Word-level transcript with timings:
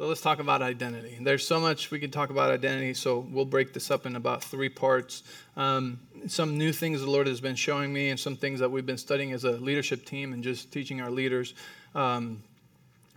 So 0.00 0.06
let's 0.06 0.22
talk 0.22 0.38
about 0.38 0.62
identity. 0.62 1.18
There's 1.20 1.46
so 1.46 1.60
much 1.60 1.90
we 1.90 2.00
can 2.00 2.10
talk 2.10 2.30
about 2.30 2.50
identity, 2.50 2.94
so 2.94 3.18
we'll 3.30 3.44
break 3.44 3.74
this 3.74 3.90
up 3.90 4.06
in 4.06 4.16
about 4.16 4.42
three 4.42 4.70
parts. 4.70 5.24
Um, 5.58 6.00
some 6.26 6.56
new 6.56 6.72
things 6.72 7.02
the 7.02 7.10
Lord 7.10 7.26
has 7.26 7.42
been 7.42 7.54
showing 7.54 7.92
me, 7.92 8.08
and 8.08 8.18
some 8.18 8.34
things 8.34 8.60
that 8.60 8.70
we've 8.70 8.86
been 8.86 8.96
studying 8.96 9.32
as 9.32 9.44
a 9.44 9.50
leadership 9.50 10.06
team 10.06 10.32
and 10.32 10.42
just 10.42 10.72
teaching 10.72 11.02
our 11.02 11.10
leaders. 11.10 11.52
Um, 11.94 12.42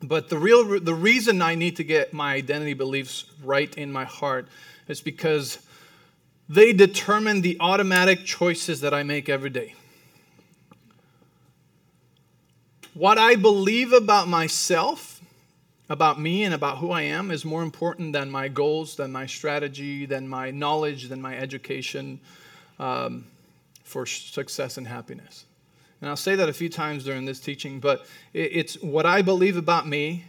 but 0.02 0.28
the 0.28 0.38
real, 0.38 0.78
the 0.78 0.94
reason 0.94 1.42
I 1.42 1.56
need 1.56 1.78
to 1.78 1.86
get 1.86 2.12
my 2.12 2.34
identity 2.34 2.74
beliefs 2.74 3.32
right 3.42 3.74
in 3.78 3.90
my 3.90 4.04
heart 4.04 4.50
is 4.90 5.00
because 5.00 5.60
they 6.50 6.74
determine 6.74 7.44
the 7.44 7.56
automatic 7.62 8.26
choices 8.26 8.82
that 8.82 8.94
I 8.94 9.04
make 9.04 9.30
every 9.30 9.52
day. 9.52 9.74
What 12.94 13.18
I 13.18 13.38
believe 13.38 13.94
about 13.94 14.28
myself, 14.28 15.13
about 15.90 16.20
me, 16.20 16.44
and 16.44 16.54
about 16.54 16.78
who 16.78 16.92
I 16.92 17.02
am 17.02 17.30
is 17.30 17.44
more 17.44 17.62
important 17.62 18.14
than 18.14 18.32
my 18.32 18.48
goals, 18.48 18.96
than 18.96 19.12
my 19.12 19.26
strategy, 19.26 20.06
than 20.06 20.28
my 20.28 20.50
knowledge, 20.52 21.10
than 21.10 21.22
my 21.22 21.38
education 21.38 22.20
um, 22.80 23.26
for 23.84 24.06
success 24.06 24.78
and 24.78 24.88
happiness. 24.88 25.46
And 26.00 26.10
I'll 26.10 26.16
say 26.16 26.36
that 26.36 26.50
a 26.50 26.54
few 26.54 26.70
times 26.70 27.04
during 27.04 27.26
this 27.26 27.40
teaching, 27.40 27.80
but 27.80 28.06
it's 28.34 28.76
what 28.82 29.06
I 29.06 29.22
believe 29.22 29.56
about 29.56 29.88
me, 29.88 30.26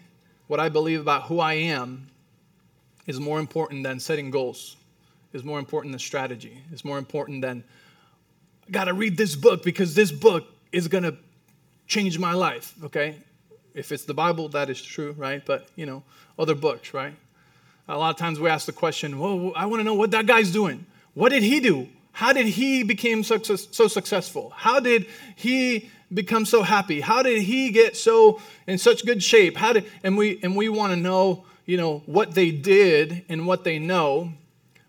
what 0.47 0.61
I 0.61 0.69
believe 0.69 1.01
about 1.01 1.25
who 1.25 1.41
I 1.41 1.55
am, 1.55 2.09
is 3.07 3.19
more 3.19 3.39
important 3.39 3.83
than 3.83 4.01
setting 4.01 4.31
goals, 4.31 4.77
is 5.33 5.43
more 5.45 5.59
important 5.59 5.93
than 5.93 5.99
strategy, 5.99 6.59
is 6.73 6.85
more 6.85 6.99
important 6.99 7.43
than, 7.43 7.65
I 8.69 8.71
gotta 8.71 8.95
read 8.95 9.17
this 9.17 9.37
book 9.37 9.63
because 9.63 9.95
this 9.95 10.13
book 10.13 10.45
is 10.73 10.89
gonna 10.89 11.17
change 11.87 12.19
my 12.19 12.33
life, 12.33 12.75
okay? 12.85 13.17
If 13.75 13.91
it's 13.91 14.05
the 14.05 14.15
Bible, 14.15 14.49
that 14.51 14.71
is 14.71 14.81
true, 14.81 15.15
right? 15.19 15.45
But, 15.45 15.67
you 15.75 15.85
know, 15.85 16.05
other 16.39 16.55
books, 16.55 16.95
right? 16.95 17.15
A 17.89 17.99
lot 17.99 18.11
of 18.11 18.17
times 18.17 18.41
we 18.41 18.49
ask 18.49 18.67
the 18.67 18.73
question, 18.73 19.19
well, 19.19 19.53
I 19.57 19.67
wanna 19.67 19.85
know 19.85 19.95
what 19.95 20.13
that 20.13 20.27
guy's 20.27 20.53
doing. 20.53 20.87
What 21.15 21.31
did 21.31 21.43
he 21.43 21.61
do? 21.61 21.89
How 22.13 22.33
did 22.33 22.47
he 22.47 22.85
become 22.85 23.25
success, 23.25 23.67
so 23.73 23.89
successful? 23.89 24.53
How 24.55 24.79
did 24.79 25.07
he 25.35 25.91
become 26.13 26.45
so 26.47 26.63
happy? 26.63 27.01
How 27.01 27.23
did 27.23 27.43
he 27.43 27.71
get 27.71 27.97
so 27.97 28.41
in 28.69 28.79
such 28.79 29.05
good 29.05 29.21
shape? 29.21 29.57
How 29.57 29.73
did 29.73 29.85
and 30.05 30.17
we 30.17 30.39
and 30.45 30.55
we 30.55 30.69
want 30.69 30.93
to 30.93 30.97
know, 30.97 31.45
you 31.67 31.77
know, 31.77 32.05
what 32.07 32.33
they 32.35 32.53
did 32.53 33.25
and 33.29 33.49
what 33.49 33.65
they 33.65 33.81
know, 33.81 34.33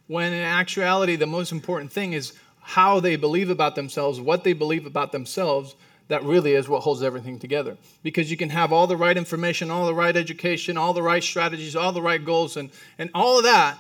when 0.06 0.34
in 0.34 0.42
actuality 0.42 1.16
the 1.16 1.26
most 1.26 1.52
important 1.52 1.92
thing 1.92 2.14
is 2.14 2.34
how 2.62 3.00
they 3.00 3.16
believe 3.16 3.50
about 3.50 3.74
themselves, 3.74 4.22
what 4.22 4.44
they 4.44 4.54
believe 4.54 4.86
about 4.86 5.12
themselves, 5.12 5.76
that 6.08 6.24
really 6.24 6.54
is 6.54 6.70
what 6.70 6.84
holds 6.84 7.02
everything 7.02 7.40
together. 7.40 7.78
Because 8.04 8.30
you 8.30 8.38
can 8.38 8.50
have 8.50 8.72
all 8.72 8.88
the 8.88 8.98
right 8.98 9.18
information, 9.18 9.72
all 9.72 9.86
the 9.86 9.94
right 9.94 10.16
education, 10.16 10.78
all 10.78 10.94
the 10.94 11.02
right 11.02 11.24
strategies, 11.24 11.76
all 11.76 11.92
the 11.92 12.02
right 12.02 12.24
goals, 12.24 12.58
and, 12.58 12.70
and 12.98 13.10
all 13.14 13.38
of 13.40 13.44
that. 13.44 13.78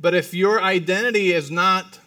But 0.00 0.14
if 0.14 0.32
your 0.32 0.62
identity 0.62 1.32
is 1.32 1.50
not 1.50 1.98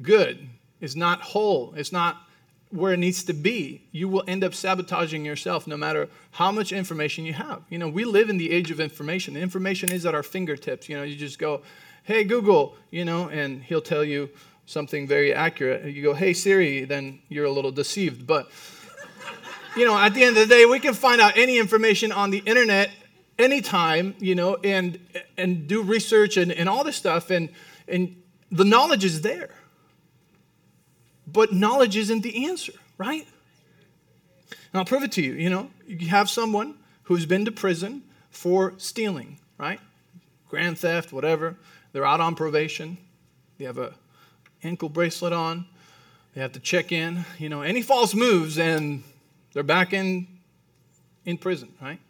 good, 0.00 0.48
is 0.80 0.94
not 0.94 1.20
whole, 1.20 1.74
it's 1.76 1.92
not 1.92 2.26
where 2.70 2.92
it 2.92 2.98
needs 2.98 3.24
to 3.24 3.32
be, 3.32 3.82
you 3.90 4.08
will 4.08 4.22
end 4.28 4.44
up 4.44 4.54
sabotaging 4.54 5.24
yourself 5.24 5.66
no 5.66 5.76
matter 5.76 6.08
how 6.32 6.52
much 6.52 6.72
information 6.72 7.24
you 7.24 7.32
have. 7.32 7.62
You 7.68 7.78
know, 7.78 7.88
we 7.88 8.04
live 8.04 8.30
in 8.30 8.36
the 8.36 8.52
age 8.52 8.70
of 8.70 8.78
information. 8.78 9.36
Information 9.36 9.90
is 9.90 10.06
at 10.06 10.14
our 10.14 10.22
fingertips. 10.22 10.88
You 10.88 10.96
know, 10.96 11.02
you 11.02 11.16
just 11.16 11.38
go, 11.38 11.62
hey, 12.04 12.22
Google, 12.22 12.76
you 12.90 13.04
know, 13.04 13.28
and 13.28 13.62
he'll 13.64 13.80
tell 13.80 14.04
you 14.04 14.30
something 14.70 15.06
very 15.06 15.34
accurate. 15.34 15.92
You 15.92 16.02
go, 16.02 16.14
hey, 16.14 16.32
Siri, 16.32 16.84
then 16.84 17.20
you're 17.28 17.44
a 17.44 17.50
little 17.50 17.72
deceived. 17.72 18.26
But, 18.26 18.48
you 19.76 19.84
know, 19.84 19.98
at 19.98 20.14
the 20.14 20.22
end 20.22 20.36
of 20.36 20.48
the 20.48 20.54
day, 20.54 20.64
we 20.64 20.78
can 20.78 20.94
find 20.94 21.20
out 21.20 21.36
any 21.36 21.58
information 21.58 22.12
on 22.12 22.30
the 22.30 22.38
internet 22.38 22.90
anytime, 23.38 24.14
you 24.18 24.34
know, 24.34 24.56
and 24.62 24.98
and 25.36 25.66
do 25.66 25.82
research 25.82 26.36
and, 26.36 26.52
and 26.52 26.68
all 26.68 26.84
this 26.84 26.96
stuff. 26.96 27.30
And, 27.30 27.48
and 27.88 28.22
the 28.50 28.64
knowledge 28.64 29.04
is 29.04 29.22
there. 29.22 29.50
But 31.26 31.52
knowledge 31.52 31.96
isn't 31.96 32.22
the 32.22 32.46
answer, 32.46 32.72
right? 32.98 33.26
And 34.72 34.78
I'll 34.78 34.84
prove 34.84 35.02
it 35.02 35.12
to 35.12 35.22
you. 35.22 35.32
You 35.32 35.50
know, 35.50 35.70
you 35.86 36.08
have 36.08 36.30
someone 36.30 36.76
who's 37.04 37.26
been 37.26 37.44
to 37.44 37.52
prison 37.52 38.02
for 38.30 38.74
stealing, 38.78 39.38
right? 39.58 39.80
Grand 40.48 40.78
theft, 40.78 41.12
whatever. 41.12 41.56
They're 41.92 42.06
out 42.06 42.20
on 42.20 42.34
probation. 42.34 42.98
They 43.58 43.64
have 43.64 43.78
a 43.78 43.94
ankle 44.62 44.88
bracelet 44.88 45.32
on. 45.32 45.66
They 46.34 46.40
have 46.40 46.52
to 46.52 46.60
check 46.60 46.92
in. 46.92 47.24
You 47.38 47.48
know, 47.48 47.62
any 47.62 47.82
false 47.82 48.14
moves 48.14 48.58
and 48.58 49.02
they're 49.52 49.62
back 49.62 49.92
in 49.92 50.26
in 51.24 51.38
prison, 51.38 51.72
right? 51.80 52.00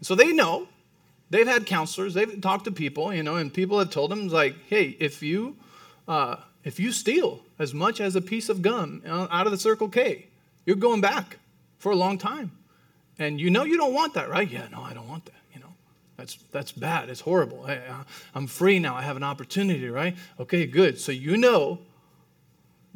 So 0.00 0.14
they 0.14 0.32
know. 0.32 0.68
They've 1.28 1.46
had 1.46 1.66
counselors. 1.66 2.14
They've 2.14 2.40
talked 2.40 2.66
to 2.66 2.70
people, 2.70 3.12
you 3.12 3.22
know, 3.22 3.36
and 3.36 3.52
people 3.52 3.78
have 3.80 3.90
told 3.90 4.10
them 4.10 4.28
like, 4.28 4.54
hey, 4.68 4.96
if 5.00 5.22
you 5.22 5.56
uh, 6.06 6.36
if 6.62 6.78
you 6.78 6.92
steal 6.92 7.42
as 7.58 7.74
much 7.74 8.00
as 8.00 8.16
a 8.16 8.20
piece 8.20 8.48
of 8.48 8.62
gum 8.62 9.02
out 9.06 9.46
of 9.46 9.52
the 9.52 9.58
Circle 9.58 9.88
K, 9.88 10.26
you're 10.64 10.76
going 10.76 11.00
back 11.00 11.38
for 11.78 11.92
a 11.92 11.96
long 11.96 12.18
time. 12.18 12.52
And 13.18 13.40
you 13.40 13.50
know 13.50 13.64
you 13.64 13.76
don't 13.76 13.94
want 13.94 14.14
that, 14.14 14.28
right? 14.28 14.48
Yeah, 14.48 14.68
no, 14.70 14.82
I 14.82 14.92
don't 14.92 15.08
want 15.08 15.24
that. 15.26 15.40
You 15.54 15.60
know, 15.60 15.74
that's 16.16 16.36
that's 16.52 16.72
bad. 16.72 17.08
It's 17.08 17.20
horrible. 17.20 17.64
I, 17.66 17.80
I'm 18.34 18.46
free 18.46 18.78
now. 18.78 18.94
I 18.94 19.02
have 19.02 19.16
an 19.16 19.22
opportunity, 19.22 19.88
right? 19.88 20.16
Okay, 20.38 20.66
good. 20.66 21.00
So 21.00 21.12
you 21.12 21.36
know 21.36 21.80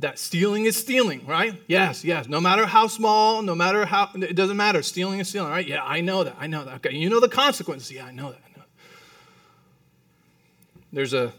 that 0.00 0.18
stealing 0.18 0.66
is 0.66 0.76
stealing, 0.76 1.26
right? 1.26 1.60
Yes, 1.66 2.04
yes. 2.04 2.28
No 2.28 2.40
matter 2.40 2.66
how 2.66 2.86
small, 2.86 3.42
no 3.42 3.54
matter 3.54 3.86
how, 3.86 4.10
it 4.14 4.34
doesn't 4.34 4.56
matter. 4.56 4.82
Stealing 4.82 5.20
is 5.20 5.28
stealing, 5.28 5.50
right? 5.50 5.66
Yeah, 5.66 5.82
I 5.82 6.00
know 6.00 6.24
that. 6.24 6.36
I 6.38 6.46
know 6.46 6.64
that. 6.64 6.74
Okay, 6.76 6.94
you 6.94 7.08
know 7.08 7.20
the 7.20 7.28
consequences. 7.28 7.90
Yeah, 7.90 8.06
I 8.06 8.12
know 8.12 8.30
that. 8.30 8.40
I 8.44 8.58
know. 8.58 8.64
There's 10.92 11.14
a 11.14 11.32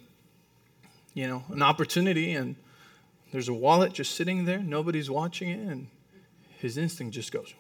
you 1.14 1.28
know, 1.28 1.44
an 1.50 1.62
opportunity 1.62 2.34
and 2.34 2.56
there's 3.32 3.50
a 3.50 3.54
wallet 3.54 3.94
just 3.94 4.16
sitting 4.16 4.46
there, 4.46 4.60
nobody's 4.60 5.10
watching 5.10 5.50
it, 5.50 5.60
and 5.60 5.88
his 6.58 6.78
instinct 6.78 7.14
just 7.14 7.32
goes. 7.32 7.54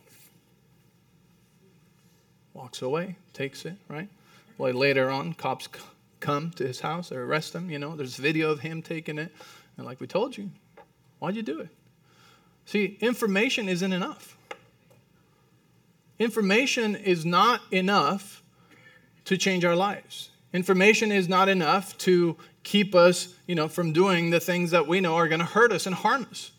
Walks 2.53 2.81
away, 2.81 3.15
takes 3.33 3.65
it, 3.65 3.75
right? 3.87 4.09
Well, 4.57 4.73
later 4.73 5.09
on, 5.09 5.33
cops 5.33 5.69
come 6.19 6.51
to 6.51 6.67
his 6.67 6.81
house, 6.81 7.09
they 7.09 7.15
arrest 7.15 7.55
him, 7.55 7.69
you 7.69 7.79
know, 7.79 7.95
there's 7.95 8.17
video 8.17 8.51
of 8.51 8.59
him 8.59 8.81
taking 8.81 9.17
it, 9.17 9.33
and 9.77 9.85
like 9.85 9.99
we 9.99 10.07
told 10.07 10.37
you, 10.37 10.51
why'd 11.21 11.35
you 11.35 11.43
do 11.43 11.59
it? 11.59 11.69
See, 12.65 12.97
information 12.99 13.69
isn't 13.69 13.93
enough. 13.93 14.35
Information 16.17 16.95
is 16.95 17.25
not 17.25 17.61
enough 17.71 18.41
to 19.25 19.37
change 19.37 19.63
our 19.63 19.75
lives. 19.75 20.29
Information 20.51 21.11
is 21.11 21.29
not 21.29 21.47
enough 21.47 21.95
to 21.99 22.37
keep 22.63 22.95
us, 22.95 23.35
you 23.45 23.53
know, 23.53 23.67
from 23.67 23.93
doing 23.93 24.31
the 24.31 24.39
things 24.39 24.71
that 24.71 24.87
we 24.87 24.99
know 24.99 25.15
are 25.15 25.27
going 25.27 25.39
to 25.39 25.45
hurt 25.45 25.71
us 25.71 25.85
and 25.85 25.95
harm 25.95 26.25
us. 26.31 26.51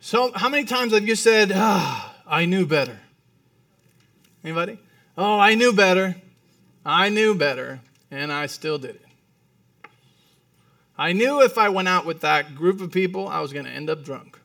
So, 0.00 0.32
how 0.34 0.48
many 0.48 0.64
times 0.64 0.94
have 0.94 1.06
you 1.06 1.14
said, 1.14 1.52
"Ah, 1.54 2.16
I 2.26 2.46
knew 2.46 2.66
better"? 2.66 3.00
Anybody? 4.42 4.78
Oh, 5.16 5.38
I 5.38 5.54
knew 5.54 5.74
better. 5.74 6.16
I 6.86 7.10
knew 7.10 7.34
better, 7.34 7.80
and 8.10 8.32
I 8.32 8.46
still 8.46 8.78
did 8.78 8.96
it. 8.96 9.06
I 10.96 11.12
knew 11.12 11.40
if 11.42 11.58
I 11.58 11.68
went 11.68 11.88
out 11.88 12.04
with 12.04 12.20
that 12.20 12.54
group 12.54 12.80
of 12.80 12.92
people, 12.92 13.28
I 13.28 13.40
was 13.40 13.52
going 13.52 13.64
to 13.64 13.70
end 13.70 13.88
up 13.88 14.04
drunk. 14.04 14.38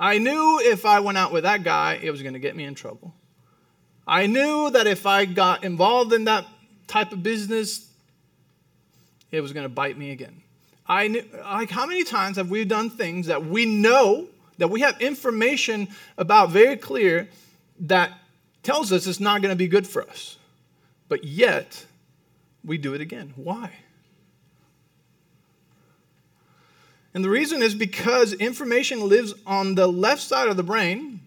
I 0.00 0.18
knew 0.18 0.60
if 0.62 0.84
I 0.86 1.00
went 1.00 1.18
out 1.18 1.32
with 1.32 1.44
that 1.44 1.64
guy, 1.64 1.98
it 2.02 2.10
was 2.10 2.22
going 2.22 2.34
to 2.34 2.40
get 2.40 2.54
me 2.54 2.64
in 2.64 2.74
trouble. 2.74 3.14
I 4.06 4.26
knew 4.26 4.70
that 4.70 4.86
if 4.86 5.06
I 5.06 5.24
got 5.24 5.64
involved 5.64 6.12
in 6.12 6.24
that 6.24 6.46
type 6.86 7.12
of 7.12 7.22
business, 7.22 7.90
it 9.30 9.40
was 9.40 9.52
going 9.52 9.64
to 9.64 9.68
bite 9.68 9.98
me 9.98 10.10
again. 10.10 10.42
I 10.86 11.08
knew, 11.08 11.24
like, 11.44 11.70
how 11.70 11.84
many 11.84 12.04
times 12.04 12.36
have 12.38 12.48
we 12.48 12.64
done 12.64 12.88
things 12.88 13.26
that 13.26 13.44
we 13.44 13.66
know, 13.66 14.28
that 14.56 14.68
we 14.68 14.80
have 14.80 15.00
information 15.00 15.88
about 16.16 16.50
very 16.50 16.76
clear 16.76 17.28
that 17.80 18.12
tells 18.62 18.90
us 18.92 19.06
it's 19.06 19.20
not 19.20 19.42
going 19.42 19.52
to 19.52 19.56
be 19.56 19.68
good 19.68 19.86
for 19.86 20.02
us, 20.08 20.38
but 21.08 21.24
yet 21.24 21.84
we 22.64 22.78
do 22.78 22.94
it 22.94 23.00
again? 23.00 23.34
Why? 23.36 23.72
And 27.14 27.24
the 27.24 27.30
reason 27.30 27.62
is 27.62 27.74
because 27.74 28.32
information 28.34 29.08
lives 29.08 29.34
on 29.46 29.74
the 29.74 29.86
left 29.86 30.22
side 30.22 30.48
of 30.48 30.56
the 30.56 30.62
brain. 30.62 31.20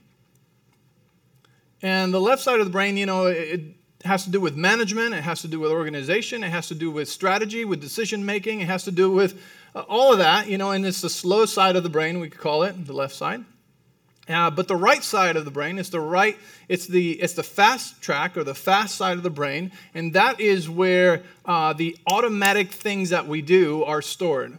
And 1.81 2.13
the 2.13 2.21
left 2.21 2.43
side 2.43 2.59
of 2.59 2.65
the 2.65 2.71
brain, 2.71 2.97
you 2.97 3.05
know, 3.05 3.25
it, 3.25 3.61
has 4.05 4.23
to 4.23 4.31
do 4.31 4.39
with 4.39 4.55
management, 4.55 5.13
it 5.13 5.21
has 5.21 5.41
to 5.41 5.47
do 5.47 5.59
with 5.59 5.71
organization, 5.71 6.43
it 6.43 6.49
has 6.49 6.67
to 6.67 6.75
do 6.75 6.91
with 6.91 7.09
strategy, 7.09 7.65
with 7.65 7.79
decision 7.79 8.25
making, 8.25 8.61
it 8.61 8.67
has 8.67 8.83
to 8.83 8.91
do 8.91 9.11
with 9.11 9.39
uh, 9.75 9.81
all 9.81 10.11
of 10.11 10.19
that, 10.19 10.47
you 10.47 10.57
know, 10.57 10.71
and 10.71 10.85
it's 10.85 11.01
the 11.01 11.09
slow 11.09 11.45
side 11.45 11.75
of 11.75 11.83
the 11.83 11.89
brain, 11.89 12.19
we 12.19 12.29
could 12.29 12.39
call 12.39 12.63
it, 12.63 12.85
the 12.85 12.93
left 12.93 13.15
side. 13.15 13.43
Uh, 14.29 14.49
but 14.49 14.67
the 14.67 14.75
right 14.75 15.03
side 15.03 15.35
of 15.35 15.45
the 15.45 15.51
brain 15.51 15.77
is 15.77 15.89
the 15.89 15.99
right, 15.99 16.37
it's 16.69 16.87
the, 16.87 17.11
it's 17.13 17.33
the 17.33 17.43
fast 17.43 18.01
track 18.01 18.37
or 18.37 18.43
the 18.43 18.55
fast 18.55 18.95
side 18.95 19.17
of 19.17 19.23
the 19.23 19.29
brain, 19.29 19.71
and 19.93 20.13
that 20.13 20.39
is 20.39 20.69
where 20.69 21.23
uh, 21.45 21.73
the 21.73 21.97
automatic 22.07 22.71
things 22.71 23.09
that 23.09 23.27
we 23.27 23.41
do 23.41 23.83
are 23.83 24.01
stored. 24.01 24.57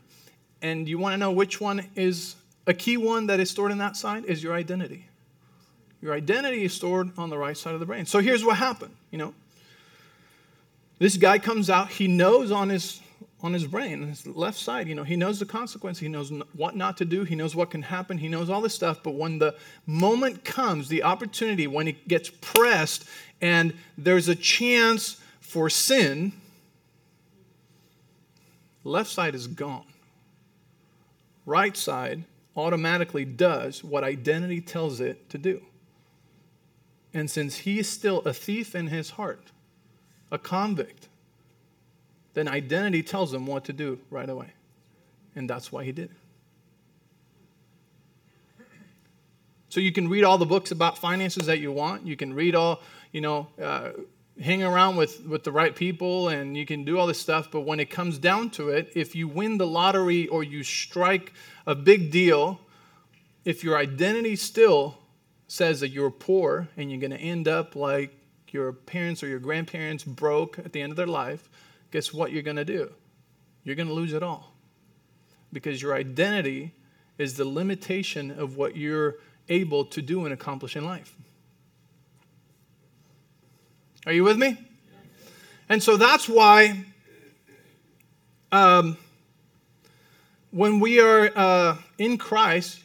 And 0.63 0.89
you 0.89 0.97
want 0.97 1.13
to 1.13 1.19
know 1.19 1.33
which 1.33 1.61
one 1.61 1.87
is 1.97 2.37
a 2.67 2.73
key 2.73 2.97
one 2.97 3.27
that 3.27 3.41
is 3.41 3.51
stored 3.51 3.73
in 3.73 3.79
that 3.79 3.97
side? 3.97 4.25
Is 4.25 4.43
your 4.43 4.55
identity. 4.55 5.07
Your 6.01 6.15
identity 6.15 6.65
is 6.65 6.73
stored 6.73 7.11
on 7.19 7.31
the 7.31 7.39
right 7.39 7.57
side 7.57 7.75
of 7.75 7.81
the 7.81 7.87
brain. 7.87 8.07
So 8.07 8.21
here's 8.21 8.45
what 8.45 8.57
happened, 8.57 8.95
you 9.11 9.19
know. 9.19 9.35
This 10.99 11.17
guy 11.17 11.39
comes 11.39 11.69
out, 11.69 11.91
he 11.91 12.07
knows 12.07 12.51
on 12.51 12.69
his 12.69 13.01
on 13.43 13.53
his 13.53 13.67
brain, 13.67 14.07
his 14.07 14.25
left 14.25 14.57
side, 14.57 14.87
you 14.87 14.95
know, 14.95 15.03
he 15.03 15.17
knows 15.17 15.41
the 15.41 15.45
consequence, 15.45 15.99
he 15.99 16.07
knows 16.07 16.33
what 16.55 16.77
not 16.77 16.97
to 16.99 17.05
do, 17.05 17.25
he 17.25 17.35
knows 17.35 17.57
what 17.57 17.71
can 17.71 17.83
happen, 17.83 18.17
he 18.17 18.29
knows 18.29 18.49
all 18.49 18.61
this 18.61 18.73
stuff, 18.73 19.03
but 19.03 19.15
when 19.15 19.41
the 19.41 19.53
moment 19.85 20.45
comes, 20.45 20.89
the 20.89 21.03
opportunity 21.03 21.67
when 21.67 21.89
it 21.89 22.07
gets 22.07 22.31
pressed 22.41 23.05
and 23.41 23.75
there's 23.99 24.29
a 24.29 24.37
chance 24.37 25.21
for 25.41 25.69
sin, 25.69 26.33
left 28.85 29.11
side 29.11 29.35
is 29.35 29.49
gone. 29.49 29.92
Right 31.45 31.77
side 31.77 32.25
automatically 32.57 33.25
does 33.25 33.83
what 33.83 34.05
identity 34.05 34.61
tells 34.61 35.01
it 35.01 35.29
to 35.31 35.39
do. 35.39 35.63
And 37.15 37.31
since 37.31 37.59
he 37.59 37.79
is 37.79 37.89
still 37.89 38.21
a 38.21 38.33
thief 38.33 38.75
in 38.75 38.89
his 38.89 39.11
heart, 39.11 39.51
a 40.31 40.39
convict, 40.39 41.09
then 42.35 42.49
identity 42.49 43.03
tells 43.03 43.35
him 43.35 43.47
what 43.47 43.65
to 43.65 43.73
do 43.73 43.99
right 44.11 44.29
away. 44.29 44.53
And 45.35 45.49
that's 45.49 45.71
why 45.71 45.85
he 45.85 45.93
did 45.93 46.11
it. 46.11 46.17
So 49.69 49.81
you 49.81 49.93
can 49.93 50.09
read 50.09 50.25
all 50.25 50.37
the 50.37 50.47
books 50.47 50.71
about 50.71 50.99
finances 50.99 51.47
that 51.47 51.59
you 51.59 51.73
want. 51.73 52.07
You 52.07 52.17
can 52.17 52.35
read 52.35 52.55
all, 52.55 52.83
you 53.11 53.23
know, 53.23 53.49
uh, 53.61 53.93
hang 54.41 54.63
around 54.63 54.97
with, 54.97 55.27
with 55.27 55.45
the 55.45 55.53
right 55.53 55.75
people 55.75 56.29
and 56.29 56.57
you 56.57 56.65
can 56.65 56.85
do 56.85 56.99
all 56.99 57.07
this 57.07 57.21
stuff. 57.21 57.51
But 57.51 57.61
when 57.63 57.81
it 57.81 57.91
comes 57.91 58.19
down 58.19 58.51
to 58.51 58.71
it, 58.71 58.93
if 58.95 59.15
you 59.15 59.29
win 59.29 59.59
the 59.59 59.67
lottery 59.67 60.29
or 60.29 60.43
you 60.43 60.63
strike 60.63 61.33
a 61.67 61.75
big 61.75 62.11
deal, 62.11 62.61
if 63.45 63.63
your 63.63 63.77
identity 63.77 64.37
still 64.37 64.99
says 65.49 65.81
that 65.81 65.91
you're 65.91 66.11
poor 66.11 66.69
and 66.77 66.91
you're 66.91 67.01
going 67.01 67.11
to 67.11 67.19
end 67.19 67.47
up 67.47 67.77
like 67.77 68.17
your 68.49 68.73
parents 68.73 69.23
or 69.23 69.29
your 69.29 69.39
grandparents 69.39 70.05
broke 70.05 70.59
at 70.59 70.73
the 70.73 70.81
end 70.81 70.93
of 70.93 70.97
their 70.97 71.07
life, 71.07 71.49
guess 71.91 72.13
what 72.13 72.33
you're 72.33 72.43
going 72.43 72.57
to 72.57 72.65
do? 72.65 72.91
You're 73.65 73.77
going 73.77 73.89
to 73.89 73.95
lose 73.95 74.13
it 74.13 74.23
all. 74.23 74.55
Because 75.53 75.83
your 75.83 75.95
identity 75.95 76.73
is 77.19 77.37
the 77.37 77.45
limitation 77.45 78.31
of 78.31 78.57
what 78.57 78.77
you're 78.77 79.17
able 79.49 79.85
to 79.85 80.01
do 80.01 80.25
and 80.25 80.33
accomplish 80.33 80.77
in 80.77 80.85
life. 80.85 81.15
Are 84.07 84.13
you 84.13 84.25
with 84.25 84.37
me? 84.37 84.59
And 85.69 85.83
so 85.83 85.97
that's 85.97 86.29
why 86.29 86.85
um, 88.51 88.97
when 90.51 90.81
we 90.81 91.01
are 91.01 91.31
uh, 91.35 91.77
in 91.99 92.19
Christ, 92.19 92.81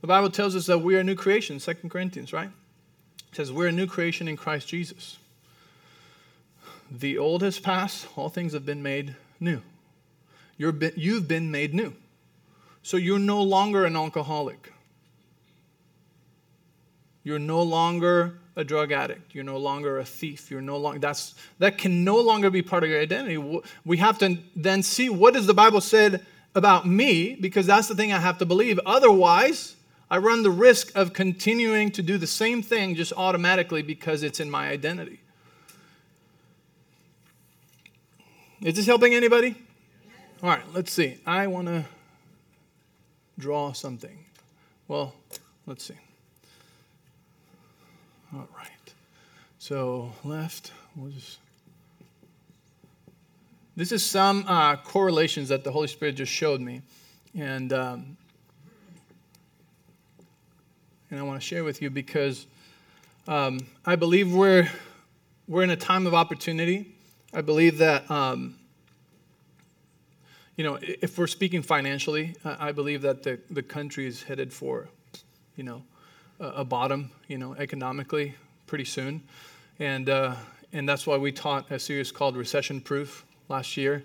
the 0.00 0.06
Bible 0.06 0.30
tells 0.30 0.54
us 0.54 0.66
that 0.66 0.78
we 0.78 0.94
are 0.96 1.00
a 1.00 1.04
new 1.04 1.14
creation, 1.14 1.58
Second 1.58 1.90
Corinthians, 1.90 2.32
right? 2.32 2.50
It 3.30 3.36
says 3.36 3.50
we're 3.50 3.68
a 3.68 3.72
new 3.72 3.86
creation 3.86 4.28
in 4.28 4.36
Christ 4.36 4.68
Jesus. 4.68 5.18
The 6.90 7.16
old 7.16 7.42
has 7.42 7.58
passed, 7.58 8.06
all 8.16 8.28
things 8.28 8.52
have 8.52 8.66
been 8.66 8.82
made 8.82 9.16
new. 9.40 9.62
Been, 10.58 10.92
you've 10.94 11.26
been 11.26 11.50
made 11.50 11.74
new. 11.74 11.94
So 12.82 12.96
you're 12.96 13.18
no 13.18 13.42
longer 13.42 13.84
an 13.84 13.96
alcoholic. 13.96 14.72
You're 17.24 17.38
no 17.38 17.62
longer 17.62 18.34
a 18.56 18.64
drug 18.64 18.92
addict. 18.92 19.34
You're 19.34 19.44
no 19.44 19.56
longer 19.56 19.98
a 19.98 20.04
thief. 20.04 20.50
You're 20.50 20.60
no 20.60 20.76
longer 20.76 20.98
that's 20.98 21.34
that 21.58 21.78
can 21.78 22.04
no 22.04 22.18
longer 22.18 22.50
be 22.50 22.62
part 22.62 22.84
of 22.84 22.90
your 22.90 23.00
identity. 23.00 23.62
We 23.84 23.96
have 23.98 24.18
to 24.18 24.38
then 24.56 24.82
see 24.82 25.08
what 25.08 25.34
does 25.34 25.46
the 25.46 25.54
Bible 25.54 25.80
said 25.80 26.24
about 26.54 26.86
me 26.86 27.34
because 27.34 27.66
that's 27.66 27.88
the 27.88 27.94
thing 27.94 28.12
I 28.12 28.18
have 28.18 28.38
to 28.38 28.46
believe. 28.46 28.78
Otherwise, 28.84 29.76
I 30.10 30.18
run 30.18 30.42
the 30.42 30.50
risk 30.50 30.92
of 30.94 31.14
continuing 31.14 31.90
to 31.92 32.02
do 32.02 32.18
the 32.18 32.26
same 32.26 32.62
thing 32.62 32.94
just 32.94 33.12
automatically 33.14 33.82
because 33.82 34.22
it's 34.22 34.40
in 34.40 34.50
my 34.50 34.68
identity. 34.68 35.20
Is 38.60 38.74
this 38.76 38.86
helping 38.86 39.14
anybody? 39.14 39.56
All 40.42 40.50
right, 40.50 40.62
let's 40.74 40.92
see. 40.92 41.18
I 41.24 41.46
want 41.46 41.68
to 41.68 41.84
draw 43.38 43.72
something. 43.72 44.18
Well, 44.86 45.14
let's 45.66 45.84
see. 45.84 45.96
All 48.34 48.48
right. 48.56 48.94
So 49.58 50.12
left, 50.24 50.72
we'll 50.96 51.10
just. 51.10 51.38
This 53.76 53.92
is 53.92 54.04
some 54.04 54.44
uh, 54.46 54.76
correlations 54.76 55.48
that 55.48 55.64
the 55.64 55.72
Holy 55.72 55.88
Spirit 55.88 56.16
just 56.16 56.32
showed 56.32 56.60
me. 56.60 56.82
And 57.34 57.72
um, 57.72 58.16
and 61.12 61.20
I 61.20 61.24
want 61.24 61.38
to 61.38 61.46
share 61.46 61.62
with 61.62 61.82
you 61.82 61.90
because 61.90 62.46
um, 63.28 63.60
I 63.84 63.96
believe 63.96 64.32
we're, 64.32 64.66
we're 65.46 65.62
in 65.62 65.68
a 65.68 65.76
time 65.76 66.06
of 66.06 66.14
opportunity. 66.14 66.94
I 67.34 67.42
believe 67.42 67.76
that, 67.78 68.10
um, 68.10 68.54
you 70.56 70.64
know, 70.64 70.78
if 70.80 71.18
we're 71.18 71.26
speaking 71.26 71.60
financially, 71.60 72.34
I 72.46 72.72
believe 72.72 73.02
that 73.02 73.24
the, 73.24 73.38
the 73.50 73.62
country 73.62 74.06
is 74.06 74.22
headed 74.22 74.54
for, 74.54 74.88
you 75.54 75.64
know, 75.64 75.82
a, 76.42 76.64
bottom, 76.64 77.10
you 77.28 77.38
know, 77.38 77.54
economically 77.54 78.34
pretty 78.66 78.84
soon. 78.84 79.22
And, 79.78 80.08
uh, 80.08 80.34
and 80.72 80.88
that's 80.88 81.06
why 81.06 81.16
we 81.16 81.32
taught 81.32 81.70
a 81.70 81.78
series 81.78 82.12
called 82.12 82.36
Recession 82.36 82.80
Proof 82.80 83.24
last 83.48 83.76
year 83.76 84.04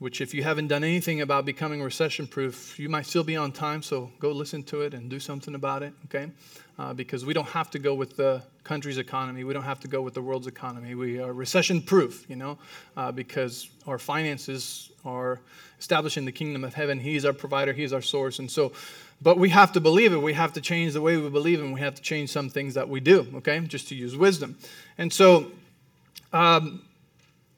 which 0.00 0.22
if 0.22 0.32
you 0.32 0.42
haven't 0.42 0.68
done 0.68 0.82
anything 0.82 1.20
about 1.20 1.44
becoming 1.44 1.82
recession 1.82 2.26
proof, 2.26 2.78
you 2.78 2.88
might 2.88 3.04
still 3.04 3.22
be 3.22 3.36
on 3.36 3.52
time, 3.52 3.82
so 3.82 4.10
go 4.18 4.32
listen 4.32 4.62
to 4.62 4.80
it 4.80 4.94
and 4.94 5.10
do 5.10 5.20
something 5.20 5.54
about 5.54 5.82
it, 5.82 5.92
okay? 6.06 6.30
Uh, 6.78 6.94
because 6.94 7.26
we 7.26 7.34
don't 7.34 7.48
have 7.48 7.70
to 7.70 7.78
go 7.78 7.94
with 7.94 8.16
the 8.16 8.42
country's 8.64 8.96
economy. 8.96 9.44
We 9.44 9.52
don't 9.52 9.62
have 9.62 9.78
to 9.80 9.88
go 9.88 10.00
with 10.00 10.14
the 10.14 10.22
world's 10.22 10.46
economy. 10.46 10.94
We 10.94 11.20
are 11.20 11.34
recession 11.34 11.82
proof, 11.82 12.24
you 12.30 12.36
know, 12.36 12.56
uh, 12.96 13.12
because 13.12 13.68
our 13.86 13.98
finances 13.98 14.90
are 15.04 15.38
establishing 15.78 16.24
the 16.24 16.32
kingdom 16.32 16.64
of 16.64 16.72
heaven. 16.72 16.98
He's 16.98 17.26
our 17.26 17.34
provider, 17.34 17.74
He's 17.74 17.92
our 17.92 18.02
source. 18.02 18.38
And 18.38 18.50
so, 18.50 18.72
but 19.22 19.38
we 19.38 19.50
have 19.50 19.72
to 19.72 19.80
believe 19.80 20.12
it. 20.12 20.22
We 20.22 20.32
have 20.32 20.52
to 20.54 20.60
change 20.60 20.94
the 20.94 21.00
way 21.00 21.16
we 21.16 21.28
believe, 21.28 21.60
and 21.60 21.74
we 21.74 21.80
have 21.80 21.94
to 21.94 22.02
change 22.02 22.30
some 22.30 22.48
things 22.48 22.74
that 22.74 22.88
we 22.88 23.00
do, 23.00 23.26
okay, 23.36 23.60
just 23.60 23.88
to 23.88 23.94
use 23.94 24.16
wisdom. 24.16 24.56
And 24.96 25.12
so, 25.12 25.52
um, 26.32 26.82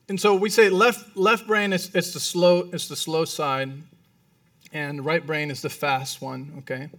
and 0.09 0.21
so 0.21 0.35
we 0.35 0.51
say 0.51 0.69
left, 0.69 1.17
left 1.17 1.47
brain 1.47 1.73
is 1.73 1.95
it's 1.95 2.13
the 2.13 2.21
slow 2.21 2.69
it's 2.73 2.89
the 2.89 2.97
slow 2.97 3.25
side, 3.25 3.71
and 4.73 5.05
right 5.05 5.25
brain 5.25 5.51
is 5.51 5.63
the 5.63 5.71
fast 5.71 6.21
one. 6.21 6.53
Okay, 6.59 6.91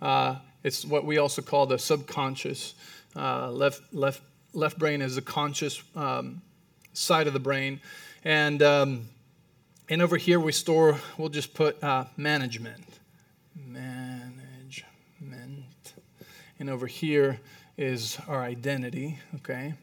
uh, 0.00 0.36
it's 0.62 0.84
what 0.84 1.04
we 1.04 1.18
also 1.18 1.42
call 1.42 1.66
the 1.66 1.78
subconscious. 1.78 2.74
Uh, 3.16 3.50
left 3.50 3.82
left 3.92 4.22
left 4.54 4.78
brain 4.78 5.02
is 5.02 5.16
the 5.16 5.22
conscious 5.22 5.82
um, 5.96 6.40
side 6.92 7.26
of 7.26 7.32
the 7.32 7.40
brain, 7.40 7.80
and 8.24 8.62
um, 8.62 9.08
and 9.88 10.00
over 10.00 10.16
here 10.16 10.38
we 10.40 10.52
store. 10.52 10.98
We'll 11.18 11.28
just 11.28 11.54
put 11.54 11.82
uh, 11.82 12.04
management, 12.16 12.78
management, 12.78 12.91
and 16.62 16.70
over 16.70 16.86
here 16.86 17.40
is 17.76 18.18
our 18.28 18.40
identity. 18.40 19.18
Okay. 19.34 19.74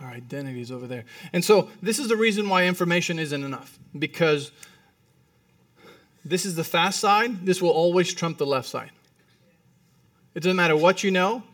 Our 0.00 0.08
identity 0.08 0.60
is 0.60 0.72
over 0.72 0.88
there. 0.88 1.04
And 1.32 1.44
so, 1.44 1.70
this 1.80 2.00
is 2.00 2.08
the 2.08 2.16
reason 2.16 2.48
why 2.48 2.66
information 2.66 3.20
isn't 3.20 3.44
enough 3.44 3.78
because 3.96 4.50
this 6.24 6.44
is 6.44 6.56
the 6.56 6.64
fast 6.64 6.98
side. 6.98 7.46
This 7.46 7.62
will 7.62 7.70
always 7.70 8.12
trump 8.12 8.38
the 8.38 8.46
left 8.46 8.68
side. 8.68 8.90
It 10.34 10.42
doesn't 10.42 10.56
matter 10.56 10.76
what 10.76 11.04
you 11.04 11.12
know, 11.12 11.44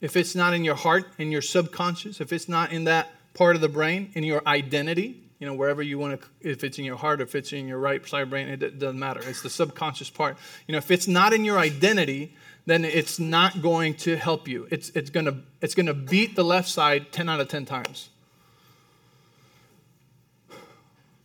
if 0.00 0.16
it's 0.16 0.36
not 0.36 0.54
in 0.54 0.62
your 0.62 0.76
heart, 0.76 1.06
in 1.18 1.32
your 1.32 1.42
subconscious, 1.42 2.20
if 2.20 2.32
it's 2.32 2.48
not 2.48 2.70
in 2.70 2.84
that 2.84 3.10
part 3.34 3.56
of 3.56 3.60
the 3.60 3.68
brain, 3.68 4.12
in 4.14 4.22
your 4.22 4.42
identity, 4.46 5.20
you 5.38 5.46
know, 5.46 5.54
wherever 5.54 5.82
you 5.82 5.98
want 5.98 6.20
to, 6.20 6.28
if 6.40 6.64
it's 6.64 6.78
in 6.78 6.84
your 6.84 6.96
heart, 6.96 7.20
or 7.20 7.24
if 7.24 7.34
it's 7.34 7.52
in 7.52 7.68
your 7.68 7.78
right 7.78 8.04
side 8.06 8.28
brain, 8.28 8.48
it 8.48 8.78
doesn't 8.78 8.98
matter. 8.98 9.20
It's 9.24 9.42
the 9.42 9.50
subconscious 9.50 10.10
part. 10.10 10.36
You 10.66 10.72
know, 10.72 10.78
if 10.78 10.90
it's 10.90 11.06
not 11.06 11.32
in 11.32 11.44
your 11.44 11.58
identity, 11.58 12.34
then 12.66 12.84
it's 12.84 13.18
not 13.18 13.62
going 13.62 13.94
to 13.94 14.16
help 14.16 14.48
you. 14.48 14.66
It's, 14.70 14.90
it's 14.90 15.10
going 15.10 15.26
to 15.26 15.36
it's 15.60 15.74
gonna 15.74 15.94
beat 15.94 16.36
the 16.36 16.44
left 16.44 16.68
side 16.68 17.12
10 17.12 17.28
out 17.28 17.40
of 17.40 17.48
10 17.48 17.64
times. 17.64 18.10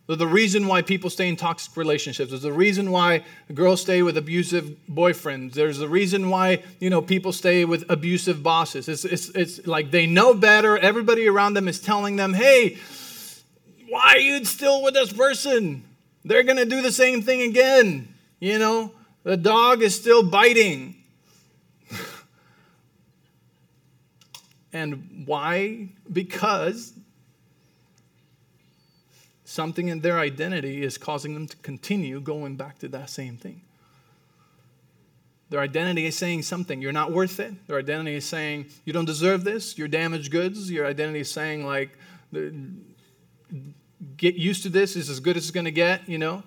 The 0.06 0.26
reason 0.26 0.66
why 0.66 0.82
people 0.82 1.08
stay 1.08 1.28
in 1.28 1.36
toxic 1.36 1.78
relationships. 1.78 2.30
There's 2.30 2.42
the 2.42 2.52
reason 2.52 2.90
why 2.90 3.24
girls 3.54 3.80
stay 3.80 4.02
with 4.02 4.18
abusive 4.18 4.76
boyfriends. 4.90 5.54
There's 5.54 5.78
the 5.78 5.88
reason 5.88 6.28
why 6.28 6.62
you 6.78 6.90
know 6.90 7.00
people 7.00 7.32
stay 7.32 7.64
with 7.64 7.86
abusive 7.88 8.42
bosses. 8.42 8.86
It's, 8.86 9.06
it's, 9.06 9.30
it's 9.30 9.66
like 9.66 9.92
they 9.92 10.06
know 10.06 10.34
better. 10.34 10.76
Everybody 10.76 11.26
around 11.26 11.54
them 11.54 11.68
is 11.68 11.80
telling 11.80 12.16
them, 12.16 12.34
hey, 12.34 12.76
why 13.94 14.14
are 14.14 14.18
you 14.18 14.44
still 14.44 14.82
with 14.82 14.94
this 14.94 15.12
person? 15.12 15.84
They're 16.24 16.42
going 16.42 16.56
to 16.56 16.64
do 16.64 16.82
the 16.82 16.90
same 16.90 17.22
thing 17.22 17.42
again. 17.42 18.12
You 18.40 18.58
know, 18.58 18.90
the 19.22 19.36
dog 19.36 19.82
is 19.82 19.94
still 19.94 20.28
biting. 20.28 20.96
And 24.72 25.22
why? 25.24 25.90
Because 26.12 26.94
something 29.44 29.86
in 29.86 30.00
their 30.00 30.18
identity 30.18 30.82
is 30.82 30.98
causing 30.98 31.32
them 31.32 31.46
to 31.46 31.56
continue 31.58 32.20
going 32.20 32.56
back 32.56 32.80
to 32.80 32.88
that 32.88 33.08
same 33.08 33.36
thing. 33.36 33.60
Their 35.50 35.60
identity 35.60 36.06
is 36.06 36.18
saying 36.18 36.42
something. 36.42 36.82
You're 36.82 36.90
not 36.90 37.12
worth 37.12 37.38
it. 37.38 37.68
Their 37.68 37.78
identity 37.78 38.16
is 38.16 38.24
saying, 38.24 38.66
you 38.84 38.92
don't 38.92 39.04
deserve 39.04 39.44
this. 39.44 39.78
You're 39.78 39.86
damaged 39.86 40.32
goods. 40.32 40.68
Your 40.72 40.86
identity 40.86 41.20
is 41.20 41.30
saying, 41.30 41.64
like, 41.64 41.96
get 44.16 44.34
used 44.34 44.62
to 44.64 44.68
this. 44.68 44.94
This 44.94 45.04
is 45.04 45.10
as 45.10 45.20
good 45.20 45.36
as 45.36 45.44
it's 45.44 45.50
going 45.50 45.64
to 45.64 45.70
get, 45.70 46.08
you 46.08 46.18
know? 46.18 46.42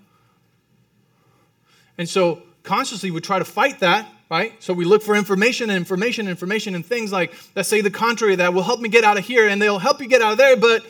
And 1.97 2.07
so 2.07 2.43
consciously 2.63 3.11
we 3.11 3.21
try 3.21 3.39
to 3.39 3.45
fight 3.45 3.79
that, 3.79 4.07
right? 4.29 4.53
So 4.61 4.73
we 4.73 4.85
look 4.85 5.01
for 5.01 5.15
information 5.15 5.69
and 5.69 5.77
information 5.77 6.27
and 6.27 6.29
information 6.29 6.75
and 6.75 6.85
things 6.85 7.11
like 7.11 7.33
that 7.53 7.65
say 7.65 7.81
the 7.81 7.91
contrary 7.91 8.35
that 8.35 8.53
will 8.53 8.63
help 8.63 8.79
me 8.79 8.89
get 8.89 9.03
out 9.03 9.17
of 9.17 9.25
here 9.25 9.47
and 9.47 9.61
they'll 9.61 9.79
help 9.79 10.01
you 10.01 10.07
get 10.07 10.21
out 10.21 10.33
of 10.33 10.37
there, 10.37 10.55
but 10.55 10.85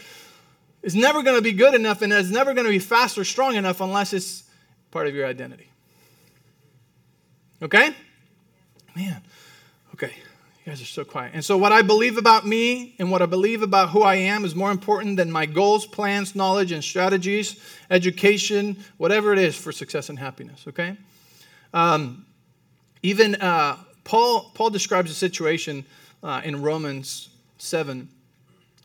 it's 0.84 0.96
never 0.96 1.24
going 1.24 1.36
to 1.36 1.42
be 1.42 1.54
good 1.54 1.74
enough 1.74 2.02
and 2.02 2.12
it's 2.12 2.30
never 2.30 2.54
going 2.54 2.66
to 2.66 2.72
be 2.72 2.80
fast 2.80 3.18
or 3.18 3.24
strong 3.24 3.56
enough 3.56 3.82
unless 3.82 4.14
it's 4.14 4.44
part 4.92 5.08
of 5.08 5.16
your 5.16 5.26
identity. 5.26 5.70
Okay? 7.62 7.96
Man, 8.96 9.22
okay. 9.94 10.14
You 10.68 10.74
guys 10.74 10.82
are 10.82 10.86
so 10.86 11.06
quiet. 11.06 11.32
And 11.34 11.46
so, 11.46 11.58
what 11.58 11.72
I 11.72 11.82
believe 11.82 12.18
about 12.18 12.46
me 12.46 12.94
and 13.00 13.10
what 13.10 13.22
I 13.22 13.26
believe 13.26 13.64
about 13.64 13.92
who 13.92 14.02
I 14.02 14.16
am 14.16 14.44
is 14.44 14.54
more 14.54 14.70
important 14.70 15.16
than 15.16 15.32
my 15.32 15.46
goals, 15.46 15.86
plans, 15.86 16.36
knowledge, 16.36 16.74
and 16.74 16.84
strategies, 16.84 17.58
education, 17.90 18.76
whatever 18.98 19.32
it 19.32 19.40
is 19.40 19.56
for 19.56 19.72
success 19.72 20.10
and 20.10 20.20
happiness. 20.20 20.66
Okay? 20.68 20.98
Um, 21.74 22.26
even 23.02 23.36
uh, 23.36 23.78
Paul, 24.04 24.52
Paul 24.56 24.70
describes 24.70 25.10
a 25.10 25.14
situation 25.14 25.86
uh, 26.22 26.42
in 26.44 26.62
Romans 26.62 27.30
7, 27.60 28.10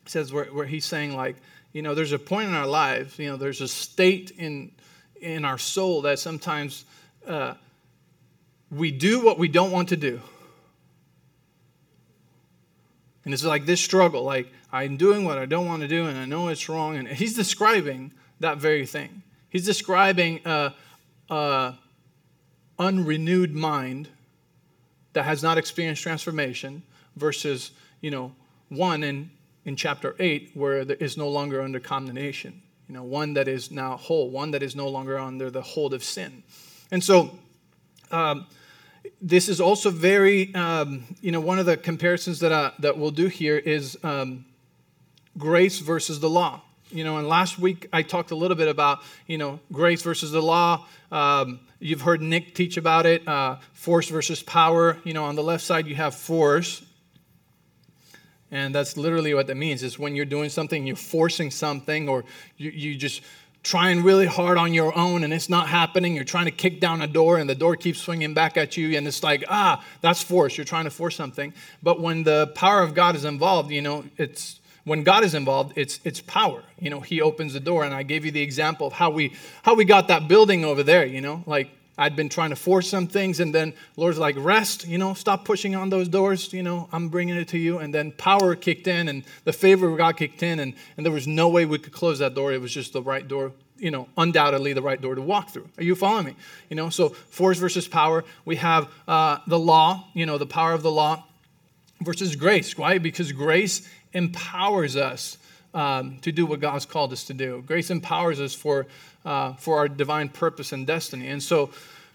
says 0.07 0.33
where, 0.33 0.45
where 0.45 0.67
he's 0.67 0.85
saying, 0.85 1.17
like, 1.17 1.35
you 1.73 1.83
know, 1.83 1.97
there's 1.97 2.13
a 2.13 2.19
point 2.21 2.47
in 2.47 2.55
our 2.55 2.69
lives, 2.69 3.19
you 3.19 3.29
know, 3.29 3.37
there's 3.37 3.61
a 3.61 3.67
state 3.67 4.31
in, 4.39 4.71
in 5.21 5.45
our 5.45 5.59
soul 5.59 6.03
that 6.03 6.21
sometimes 6.21 6.85
uh, 7.27 7.55
we 8.71 8.93
do 8.93 9.25
what 9.25 9.37
we 9.37 9.49
don't 9.49 9.73
want 9.73 9.89
to 9.89 9.97
do 9.97 10.21
and 13.25 13.33
it's 13.33 13.45
like 13.45 13.67
this 13.67 13.81
struggle, 13.81 14.25
like 14.25 14.53
I'm 14.73 14.97
doing 14.97 15.25
what 15.25 15.39
I 15.39 15.47
don't 15.47 15.67
want 15.67 15.83
to 15.83 15.89
do 15.89 16.07
and 16.07 16.19
I 16.19 16.25
know 16.25 16.49
it's 16.49 16.69
wrong. 16.69 16.97
And 16.97 17.09
he's 17.09 17.35
describing 17.35 18.13
that 18.41 18.59
very 18.59 18.87
thing. 18.87 19.23
He's 19.49 19.65
describing 19.65 20.41
a, 20.45 20.75
a 21.31 21.75
unrenewed 22.79 23.55
mind 23.55 24.09
that 25.13 25.25
has 25.25 25.43
not 25.43 25.59
experienced 25.59 26.03
transformation 26.03 26.83
versus, 27.17 27.73
you 28.01 28.11
know, 28.11 28.35
one 28.71 29.05
in, 29.05 29.31
in 29.65 29.77
chapter 29.77 30.17
8 30.19 30.53
where 30.55 30.85
there 30.85 30.97
is 30.97 31.17
no 31.17 31.29
longer 31.29 31.61
under 31.61 31.79
condemnation. 31.79 32.63
You 32.89 32.95
know, 32.95 33.05
one 33.05 33.35
that 33.35 33.47
is 33.47 33.71
now 33.71 33.97
whole, 33.97 34.31
one 34.31 34.51
that 34.51 34.63
is 34.63 34.75
no 34.75 34.89
longer 34.89 35.19
under 35.19 35.51
the 35.51 35.63
hold 35.63 35.95
of 35.95 36.03
sin. 36.03 36.43
And 36.91 37.05
so, 37.05 37.39
um, 38.11 38.47
this 39.21 39.49
is 39.49 39.61
also 39.61 39.91
very, 39.91 40.55
um, 40.55 41.05
you 41.21 41.33
know, 41.33 41.41
one 41.41 41.59
of 41.59 41.67
the 41.67 41.77
comparisons 41.77 42.41
that, 42.41 42.53
I, 42.53 42.73
that 42.81 42.99
we'll 42.99 43.11
do 43.11 43.29
here 43.29 43.57
is 43.57 43.97
um, 44.03 44.45
grace 45.39 45.79
versus 45.79 46.21
the 46.21 46.31
law. 46.31 46.63
You 46.91 47.05
know, 47.05 47.17
and 47.17 47.27
last 47.27 47.59
week 47.59 47.89
I 47.93 48.03
talked 48.03 48.33
a 48.33 48.35
little 48.35 48.57
bit 48.57 48.69
about, 48.69 49.01
you 49.27 49.39
know, 49.39 49.61
grace 49.73 50.03
versus 50.03 50.31
the 50.31 50.43
law. 50.43 50.87
Um, 51.11 51.61
you've 51.79 52.03
heard 52.03 52.21
Nick 52.21 52.55
teach 52.55 52.77
about 52.77 53.07
it, 53.07 53.27
uh, 53.27 53.57
force 53.73 54.09
versus 54.09 54.43
power. 54.43 54.99
You 55.03 55.15
know, 55.15 55.25
on 55.25 55.35
the 55.35 55.43
left 55.43 55.65
side 55.65 55.87
you 55.87 55.95
have 55.95 56.15
force, 56.15 56.85
and 58.51 58.75
that's 58.75 58.99
literally 58.99 59.33
what 59.33 59.47
that 59.47 59.57
means. 59.57 59.83
Is 59.83 59.99
when 59.99 60.15
you're 60.15 60.27
doing 60.27 60.51
something, 60.51 60.87
you're 60.87 60.95
forcing 60.97 61.51
something, 61.51 62.11
or 62.11 62.25
you, 62.59 62.71
you 62.71 62.95
just 62.95 63.23
trying 63.63 64.03
really 64.03 64.27
hard 64.27 64.59
on 64.59 64.75
your 64.75 64.97
own 64.97 65.23
and 65.23 65.33
it's 65.33 65.49
not 65.49 65.69
happening. 65.69 66.15
You're 66.15 66.25
trying 66.25 66.47
to 66.47 66.51
kick 66.51 66.81
down 66.81 67.01
a 67.01 67.07
door 67.07 67.39
and 67.39 67.49
the 67.49 67.55
door 67.55 67.77
keeps 67.77 68.01
swinging 68.01 68.35
back 68.35 68.57
at 68.57 68.77
you, 68.77 68.97
and 68.97 69.07
it's 69.07 69.23
like, 69.23 69.45
ah, 69.49 69.85
that's 70.01 70.23
force. 70.23 70.57
You're 70.57 70.65
trying 70.65 70.85
to 70.85 70.91
force 70.91 71.17
something. 71.17 71.55
But 71.83 72.01
when 72.01 72.25
the 72.25 72.49
power 72.55 72.83
of 72.83 72.95
God 72.95 73.15
is 73.15 73.25
involved, 73.25 73.71
you 73.71 73.83
know, 73.83 74.05
it's 74.17 74.61
when 74.85 75.05
God 75.05 75.23
is 75.23 75.35
involved, 75.35 75.75
it's 75.77 76.01
it's 76.05 76.21
power. 76.21 76.63
You 76.81 76.91
know, 76.91 77.01
He 77.01 77.21
opens 77.21 77.53
the 77.53 77.61
door, 77.61 77.85
and 77.85 77.95
I 77.95 78.03
gave 78.03 78.25
you 78.25 78.33
the 78.33 78.43
example 78.43 78.89
of 78.89 78.93
how 78.95 79.11
we 79.11 79.35
how 79.63 79.75
we 79.75 79.85
got 79.85 80.09
that 80.09 80.27
building 80.27 80.65
over 80.65 80.83
there. 80.83 81.07
You 81.07 81.21
know, 81.21 81.45
like 81.47 81.71
I'd 81.99 82.17
been 82.17 82.31
trying 82.31 82.51
to 82.51 82.57
force 82.57 82.89
some 82.89 83.07
things, 83.07 83.39
and 83.39 83.55
then 83.55 83.75
Lord's 83.97 84.19
like, 84.19 84.35
rest, 84.39 84.87
you 84.87 84.97
know, 84.97 85.13
stop 85.13 85.45
pushing 85.45 85.77
on 85.77 85.91
those 85.91 86.09
doors, 86.09 86.53
you 86.53 86.63
know, 86.63 86.89
I'm 86.91 87.09
bringing 87.11 87.37
it 87.37 87.49
to 87.49 87.59
you. 87.59 87.79
And 87.79 87.93
then 87.93 88.13
power 88.13 88.55
kicked 88.55 88.87
in, 88.87 89.09
and 89.09 89.25
the 89.45 89.53
favor 89.53 89.89
of 89.89 89.99
God 89.99 90.17
kicked 90.17 90.43
in, 90.43 90.59
and, 90.59 90.75
and 90.97 91.05
there 91.05 91.13
was 91.13 91.27
no 91.27 91.49
way 91.49 91.67
we 91.67 91.79
could 91.79 91.93
close 91.93 92.19
that 92.21 92.35
door. 92.35 92.53
It 92.53 92.61
was 92.61 92.73
just 92.73 92.95
the 92.95 93.03
right 93.03 93.27
door, 93.29 93.53
you 93.77 93.91
know, 93.91 94.09
undoubtedly 94.17 94.73
the 94.73 94.81
right 94.81 95.01
door 95.01 95.15
to 95.15 95.23
walk 95.23 95.51
through. 95.51 95.69
Are 95.77 95.85
you 95.85 95.95
following 95.95 96.27
me? 96.27 96.37
You 96.71 96.77
know, 96.77 96.89
so 96.89 97.11
force 97.11 97.59
versus 97.59 97.87
power. 97.87 98.25
We 98.47 98.57
have 98.57 98.89
uh, 99.07 99.39
the 99.47 99.59
law, 99.59 100.09
you 100.15 100.25
know, 100.25 100.39
the 100.39 100.47
power 100.47 100.73
of 100.73 100.83
the 100.83 100.91
law 100.91 101.25
versus 102.01 102.37
grace. 102.37 102.77
Why? 102.79 102.99
Because 102.99 103.33
grace 103.33 103.87
empowers 104.15 104.97
us 104.97 105.37
um, 105.75 106.19
to 106.19 106.33
do 106.33 106.47
what 106.47 106.61
God's 106.61 106.87
called 106.87 107.13
us 107.13 107.25
to 107.25 107.35
do. 107.35 107.63
Grace 107.67 107.91
empowers 107.91 108.41
us 108.41 108.55
for 108.55 108.87
uh, 109.25 109.55
for 109.55 109.79
our 109.79 109.89
divine 109.89 110.29
purpose 110.29 110.73
and 110.73 110.87
destiny. 110.87 111.29
And 111.29 111.43
so 111.43 111.71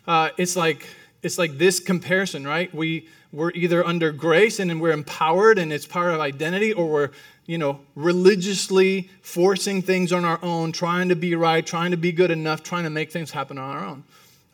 uh, 0.07 0.29
it's 0.37 0.55
like 0.55 0.87
it's 1.23 1.37
like 1.37 1.57
this 1.57 1.79
comparison, 1.79 2.45
right? 2.45 2.73
We 2.73 3.07
we're 3.31 3.51
either 3.51 3.85
under 3.85 4.11
grace 4.11 4.59
and 4.59 4.69
then 4.69 4.79
we're 4.79 4.91
empowered 4.91 5.57
and 5.57 5.73
it's 5.73 5.85
part 5.85 6.13
of 6.13 6.19
identity, 6.19 6.73
or 6.73 6.87
we're 6.87 7.09
you 7.45 7.57
know 7.57 7.79
religiously 7.95 9.09
forcing 9.21 9.81
things 9.81 10.13
on 10.13 10.25
our 10.25 10.39
own, 10.43 10.71
trying 10.71 11.09
to 11.09 11.15
be 11.15 11.35
right, 11.35 11.65
trying 11.65 11.91
to 11.91 11.97
be 11.97 12.11
good 12.11 12.31
enough, 12.31 12.63
trying 12.63 12.83
to 12.83 12.89
make 12.89 13.11
things 13.11 13.31
happen 13.31 13.57
on 13.57 13.75
our 13.75 13.85
own. 13.85 14.03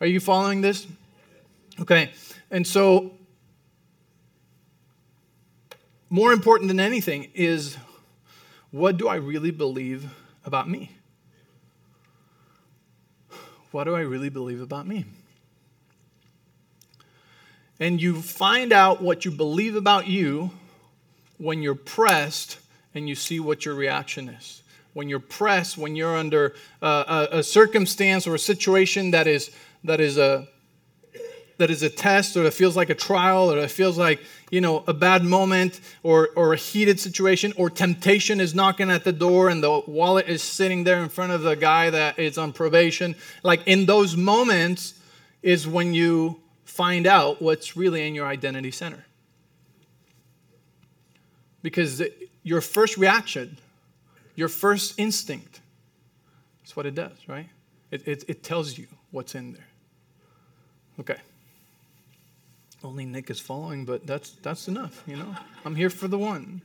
Are 0.00 0.06
you 0.06 0.20
following 0.20 0.60
this? 0.60 0.86
Okay, 1.80 2.10
and 2.50 2.66
so 2.66 3.12
more 6.08 6.32
important 6.32 6.68
than 6.68 6.78
anything 6.78 7.28
is 7.34 7.76
what 8.74 8.96
do 8.96 9.06
I 9.06 9.14
really 9.14 9.52
believe 9.52 10.04
about 10.44 10.68
me? 10.68 10.90
what 13.70 13.84
do 13.84 13.94
I 13.94 14.00
really 14.00 14.28
believe 14.28 14.60
about 14.60 14.86
me? 14.86 15.04
And 17.78 18.00
you 18.00 18.20
find 18.20 18.72
out 18.72 19.00
what 19.00 19.24
you 19.24 19.30
believe 19.30 19.76
about 19.76 20.08
you 20.08 20.50
when 21.38 21.62
you're 21.62 21.76
pressed 21.76 22.58
and 22.94 23.08
you 23.08 23.14
see 23.14 23.38
what 23.38 23.64
your 23.64 23.76
reaction 23.76 24.28
is. 24.28 24.62
When 24.92 25.08
you're 25.08 25.18
pressed, 25.18 25.78
when 25.78 25.94
you're 25.94 26.16
under 26.16 26.54
uh, 26.82 27.26
a, 27.32 27.38
a, 27.38 27.42
circumstance 27.42 28.28
or 28.28 28.34
a 28.36 28.38
situation 28.38 29.10
that 29.12 29.26
is, 29.28 29.50
that 29.84 30.00
is 30.00 30.18
a, 30.18 30.48
that 31.56 31.70
is 31.70 31.82
a 31.82 31.90
test 31.90 32.36
or 32.36 32.42
that 32.42 32.54
feels 32.54 32.76
like 32.76 32.90
a 32.90 32.94
trial 32.94 33.50
or 33.50 33.60
that 33.60 33.70
feels 33.70 33.96
like 33.96 34.20
you 34.50 34.60
know 34.60 34.84
a 34.86 34.92
bad 34.92 35.24
moment 35.24 35.80
or 36.02 36.30
or 36.36 36.52
a 36.52 36.56
heated 36.56 36.98
situation 36.98 37.52
or 37.56 37.70
temptation 37.70 38.40
is 38.40 38.54
knocking 38.54 38.90
at 38.90 39.04
the 39.04 39.12
door 39.12 39.48
and 39.48 39.62
the 39.62 39.82
wallet 39.86 40.28
is 40.28 40.42
sitting 40.42 40.84
there 40.84 41.02
in 41.02 41.08
front 41.08 41.32
of 41.32 41.42
the 41.42 41.54
guy 41.54 41.90
that 41.90 42.18
is 42.18 42.38
on 42.38 42.52
probation. 42.52 43.14
Like 43.42 43.62
in 43.66 43.86
those 43.86 44.16
moments 44.16 44.94
is 45.42 45.66
when 45.66 45.94
you 45.94 46.40
find 46.64 47.06
out 47.06 47.40
what's 47.40 47.76
really 47.76 48.06
in 48.06 48.14
your 48.14 48.26
identity 48.26 48.70
center. 48.70 49.04
Because 51.62 52.02
your 52.42 52.60
first 52.60 52.96
reaction 52.96 53.58
your 54.36 54.48
first 54.48 54.98
instinct 54.98 55.60
is 56.64 56.74
what 56.74 56.86
it 56.86 56.94
does 56.96 57.16
right? 57.28 57.48
It, 57.92 58.08
it, 58.08 58.24
it 58.26 58.42
tells 58.42 58.76
you 58.76 58.88
what's 59.12 59.36
in 59.36 59.52
there. 59.52 59.68
Okay 60.98 61.20
only 62.84 63.06
Nick 63.06 63.30
is 63.30 63.40
following, 63.40 63.84
but 63.84 64.06
that's, 64.06 64.30
that's 64.42 64.68
enough, 64.68 65.02
you 65.06 65.16
know? 65.16 65.34
I'm 65.64 65.74
here 65.74 65.90
for 65.90 66.06
the 66.06 66.18
one. 66.18 66.60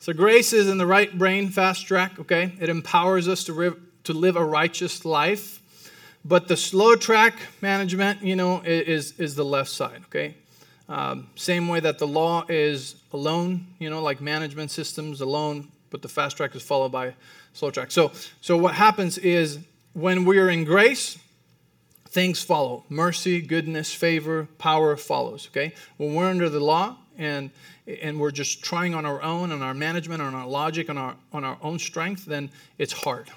So, 0.00 0.12
grace 0.12 0.52
is 0.52 0.68
in 0.68 0.76
the 0.76 0.86
right 0.86 1.16
brain, 1.16 1.48
fast 1.48 1.86
track, 1.86 2.18
okay? 2.18 2.52
It 2.60 2.68
empowers 2.68 3.26
us 3.26 3.44
to, 3.44 3.80
to 4.04 4.12
live 4.12 4.36
a 4.36 4.44
righteous 4.44 5.04
life. 5.04 5.62
But 6.26 6.48
the 6.48 6.56
slow 6.56 6.96
track 6.96 7.34
management, 7.60 8.22
you 8.22 8.36
know, 8.36 8.60
is, 8.62 9.18
is 9.18 9.34
the 9.34 9.44
left 9.44 9.70
side, 9.70 10.02
okay? 10.06 10.34
Um, 10.88 11.28
same 11.36 11.68
way 11.68 11.80
that 11.80 11.98
the 11.98 12.06
law 12.06 12.44
is 12.48 12.96
alone, 13.12 13.66
you 13.78 13.88
know, 13.88 14.02
like 14.02 14.20
management 14.20 14.70
systems 14.70 15.20
alone, 15.20 15.68
but 15.90 16.02
the 16.02 16.08
fast 16.08 16.36
track 16.36 16.54
is 16.54 16.62
followed 16.62 16.92
by 16.92 17.14
slow 17.52 17.70
track. 17.70 17.90
So, 17.90 18.12
so 18.40 18.56
what 18.56 18.74
happens 18.74 19.16
is 19.18 19.58
when 19.94 20.24
we 20.24 20.38
are 20.38 20.50
in 20.50 20.64
grace, 20.64 21.18
things 22.14 22.40
follow 22.40 22.84
mercy, 22.88 23.40
goodness, 23.40 23.92
favor, 23.92 24.46
power 24.56 24.96
follows. 24.96 25.48
Okay? 25.50 25.74
When 25.96 26.14
we're 26.14 26.30
under 26.30 26.48
the 26.48 26.60
law 26.60 26.96
and 27.18 27.50
and 27.86 28.18
we're 28.18 28.30
just 28.30 28.64
trying 28.64 28.94
on 28.94 29.04
our 29.04 29.20
own, 29.20 29.52
on 29.52 29.60
our 29.60 29.74
management, 29.74 30.22
on 30.22 30.34
our 30.34 30.46
logic, 30.46 30.88
on 30.88 30.96
our 30.96 31.16
on 31.32 31.44
our 31.44 31.58
own 31.60 31.78
strength, 31.78 32.24
then 32.24 32.50
it's 32.78 32.92
hard. 32.92 33.30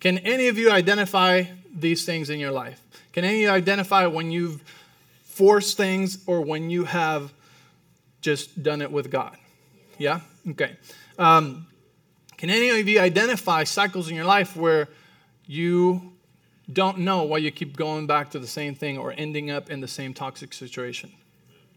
Can 0.00 0.18
any 0.18 0.48
of 0.48 0.58
you 0.58 0.72
identify 0.72 1.44
these 1.72 2.04
things 2.04 2.30
in 2.30 2.40
your 2.40 2.50
life? 2.50 2.80
Can 3.12 3.24
any 3.24 3.44
of 3.44 3.50
you 3.50 3.50
identify 3.50 4.06
when 4.06 4.32
you've 4.32 4.60
forced 5.22 5.76
things 5.76 6.18
or 6.26 6.40
when 6.40 6.70
you 6.70 6.84
have 6.84 7.32
just 8.20 8.62
done 8.62 8.82
it 8.82 8.90
with 8.90 9.10
God? 9.10 9.36
Yeah? 9.98 10.20
Okay. 10.48 10.76
Um, 11.18 11.66
can 12.36 12.50
any 12.50 12.70
of 12.80 12.88
you 12.88 12.98
identify 12.98 13.62
cycles 13.62 14.08
in 14.08 14.16
your 14.16 14.24
life 14.24 14.56
where 14.56 14.88
you 15.52 16.14
don't 16.72 16.98
know 16.98 17.24
why 17.24 17.36
you 17.36 17.50
keep 17.50 17.76
going 17.76 18.06
back 18.06 18.30
to 18.30 18.38
the 18.38 18.46
same 18.46 18.74
thing 18.74 18.96
or 18.96 19.12
ending 19.18 19.50
up 19.50 19.70
in 19.70 19.80
the 19.80 19.88
same 19.88 20.14
toxic 20.14 20.54
situation, 20.54 21.12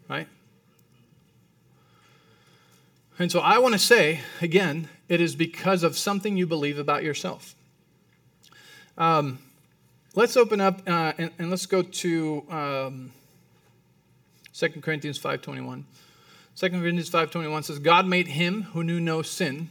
right? 0.09 0.27
And 3.19 3.29
so 3.29 3.39
I 3.39 3.57
want 3.57 3.73
to 3.73 3.79
say, 3.79 4.21
again, 4.41 4.87
it 5.09 5.19
is 5.19 5.35
because 5.35 5.83
of 5.83 5.97
something 5.97 6.37
you 6.37 6.47
believe 6.47 6.79
about 6.79 7.03
yourself. 7.03 7.55
Um, 8.97 9.39
let's 10.15 10.37
open 10.37 10.61
up 10.61 10.81
uh, 10.87 11.11
and, 11.17 11.31
and, 11.37 11.49
let's 11.49 11.65
go 11.65 11.81
to 11.81 12.45
um, 12.49 13.11
2 14.53 14.69
Corinthians 14.81 15.19
5.21. 15.19 15.83
2 16.55 16.69
Corinthians 16.69 17.09
5.21 17.09 17.65
says, 17.65 17.79
God 17.79 18.07
made 18.07 18.27
him 18.27 18.63
who 18.63 18.85
knew 18.85 19.01
no 19.01 19.21
sin 19.21 19.67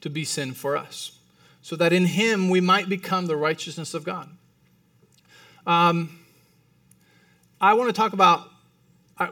to 0.00 0.08
be 0.08 0.24
sin 0.24 0.54
for 0.54 0.74
us, 0.74 1.18
so 1.62 1.76
that 1.76 1.92
in 1.92 2.06
him 2.06 2.50
we 2.50 2.60
might 2.60 2.88
become 2.88 3.26
the 3.26 3.36
righteousness 3.36 3.94
of 3.94 4.04
God. 4.04 4.28
Um, 5.66 6.18
I 7.60 7.74
want 7.74 7.88
to 7.88 7.92
talk 7.92 8.12
about 8.12 8.48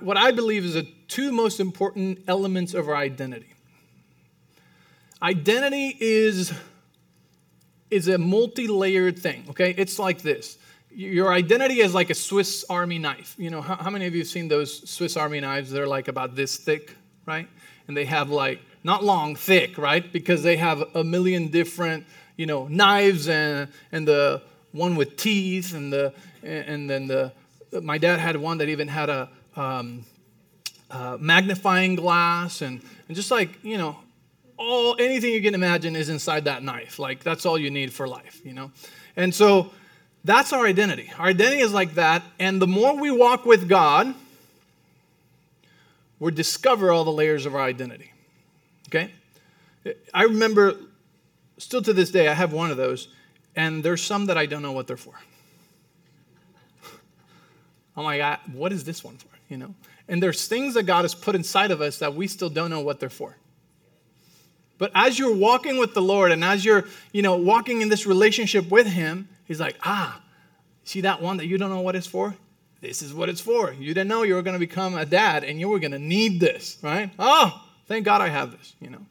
what 0.00 0.16
I 0.16 0.30
believe 0.30 0.64
is 0.64 0.74
the 0.74 0.86
two 1.08 1.32
most 1.32 1.58
important 1.58 2.20
elements 2.28 2.74
of 2.74 2.88
our 2.88 2.96
identity. 2.96 3.52
Identity 5.20 5.96
is, 6.00 6.52
is 7.90 8.08
a 8.08 8.16
multi 8.16 8.68
layered 8.68 9.18
thing, 9.18 9.44
okay? 9.50 9.74
It's 9.76 9.98
like 9.98 10.22
this 10.22 10.56
your 10.92 11.32
identity 11.32 11.80
is 11.80 11.94
like 11.94 12.10
a 12.10 12.14
Swiss 12.14 12.64
Army 12.68 12.98
knife. 12.98 13.36
You 13.38 13.50
know, 13.50 13.60
how, 13.60 13.76
how, 13.76 13.90
many 13.90 14.06
of 14.06 14.14
you 14.14 14.22
have 14.22 14.28
seen 14.28 14.48
those 14.48 14.88
Swiss 14.90 15.16
Army 15.16 15.40
knives? 15.40 15.70
They're 15.70 15.86
like 15.86 16.08
about 16.08 16.34
this 16.34 16.56
thick, 16.56 16.96
right? 17.26 17.48
And 17.86 17.96
they 17.96 18.04
have 18.06 18.30
like, 18.30 18.60
not 18.82 19.04
long, 19.04 19.36
thick, 19.36 19.78
right? 19.78 20.10
Because 20.12 20.42
they 20.42 20.56
have 20.56 20.82
a 20.94 21.04
million 21.04 21.48
different, 21.48 22.06
you 22.40 22.46
know, 22.46 22.66
knives 22.68 23.28
and, 23.28 23.68
and 23.92 24.08
the 24.08 24.40
one 24.72 24.96
with 24.96 25.18
teeth 25.18 25.74
and 25.74 25.92
the, 25.92 26.10
and 26.42 26.88
then 26.88 27.06
the, 27.06 27.30
my 27.82 27.98
dad 27.98 28.18
had 28.18 28.34
one 28.34 28.56
that 28.56 28.70
even 28.70 28.88
had 28.88 29.10
a, 29.10 29.28
um, 29.56 30.06
uh, 30.90 31.18
magnifying 31.20 31.96
glass 31.96 32.62
and, 32.62 32.80
and 33.08 33.14
just 33.14 33.30
like, 33.30 33.62
you 33.62 33.76
know, 33.76 33.94
all 34.56 34.96
anything 34.98 35.34
you 35.34 35.42
can 35.42 35.54
imagine 35.54 35.94
is 35.94 36.08
inside 36.08 36.46
that 36.46 36.62
knife. 36.62 36.98
Like 36.98 37.22
that's 37.22 37.44
all 37.44 37.58
you 37.58 37.70
need 37.70 37.92
for 37.92 38.08
life, 38.08 38.40
you 38.42 38.54
know? 38.54 38.70
And 39.16 39.34
so 39.34 39.70
that's 40.24 40.54
our 40.54 40.64
identity. 40.64 41.12
Our 41.18 41.26
identity 41.26 41.60
is 41.60 41.74
like 41.74 41.96
that. 41.96 42.22
And 42.38 42.60
the 42.60 42.66
more 42.66 42.96
we 42.96 43.10
walk 43.10 43.44
with 43.44 43.68
God, 43.68 44.14
we 46.18 46.30
discover 46.30 46.90
all 46.90 47.04
the 47.04 47.12
layers 47.12 47.44
of 47.44 47.54
our 47.54 47.60
identity. 47.60 48.12
Okay? 48.88 49.10
I 50.14 50.22
remember, 50.22 50.76
still 51.60 51.82
to 51.82 51.92
this 51.92 52.10
day, 52.10 52.28
I 52.28 52.34
have 52.34 52.52
one 52.52 52.70
of 52.70 52.76
those, 52.76 53.08
and 53.54 53.82
there's 53.84 54.02
some 54.02 54.26
that 54.26 54.38
I 54.38 54.46
don't 54.46 54.62
know 54.62 54.72
what 54.72 54.86
they're 54.86 54.96
for. 54.96 55.14
I'm 57.96 58.04
like, 58.04 58.20
I, 58.20 58.38
what 58.52 58.72
is 58.72 58.84
this 58.84 59.04
one 59.04 59.16
for? 59.16 59.28
You 59.48 59.58
know? 59.58 59.74
And 60.08 60.22
there's 60.22 60.48
things 60.48 60.74
that 60.74 60.84
God 60.84 61.02
has 61.02 61.14
put 61.14 61.34
inside 61.34 61.70
of 61.70 61.80
us 61.80 61.98
that 61.98 62.14
we 62.14 62.26
still 62.26 62.50
don't 62.50 62.70
know 62.70 62.80
what 62.80 62.98
they're 62.98 63.10
for. 63.10 63.36
But 64.78 64.90
as 64.94 65.18
you're 65.18 65.34
walking 65.34 65.78
with 65.78 65.92
the 65.92 66.00
Lord 66.00 66.32
and 66.32 66.42
as 66.42 66.64
you're, 66.64 66.84
you 67.12 67.20
know, 67.20 67.36
walking 67.36 67.82
in 67.82 67.90
this 67.90 68.06
relationship 68.06 68.70
with 68.70 68.86
Him, 68.86 69.28
He's 69.44 69.60
like, 69.60 69.76
ah, 69.82 70.20
see 70.84 71.02
that 71.02 71.20
one 71.20 71.36
that 71.36 71.46
you 71.46 71.58
don't 71.58 71.70
know 71.70 71.80
what 71.80 71.96
it's 71.96 72.06
for? 72.06 72.34
This 72.80 73.02
is 73.02 73.12
what 73.12 73.28
it's 73.28 73.40
for. 73.40 73.72
You 73.72 73.88
didn't 73.88 74.08
know 74.08 74.22
you 74.22 74.34
were 74.34 74.42
going 74.42 74.54
to 74.54 74.60
become 74.60 74.96
a 74.96 75.04
dad 75.04 75.44
and 75.44 75.60
you 75.60 75.68
were 75.68 75.78
going 75.78 75.90
to 75.90 75.98
need 75.98 76.40
this, 76.40 76.78
right? 76.82 77.10
Oh, 77.18 77.62
thank 77.86 78.04
God 78.04 78.22
I 78.22 78.28
have 78.28 78.52
this, 78.52 78.74
you 78.80 78.88
know. 78.88 79.04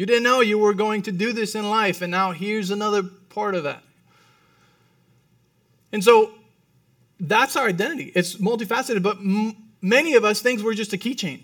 You 0.00 0.06
didn't 0.06 0.22
know 0.22 0.40
you 0.40 0.56
were 0.56 0.72
going 0.72 1.02
to 1.02 1.12
do 1.12 1.34
this 1.34 1.54
in 1.54 1.68
life, 1.68 2.00
and 2.00 2.10
now 2.10 2.32
here's 2.32 2.70
another 2.70 3.02
part 3.02 3.54
of 3.54 3.64
that. 3.64 3.82
And 5.92 6.02
so 6.02 6.32
that's 7.20 7.54
our 7.54 7.66
identity. 7.66 8.10
It's 8.14 8.36
multifaceted, 8.36 9.02
but 9.02 9.18
m- 9.18 9.54
many 9.82 10.14
of 10.14 10.24
us 10.24 10.40
think 10.40 10.62
we're 10.62 10.72
just 10.72 10.94
a 10.94 10.96
keychain. 10.96 11.42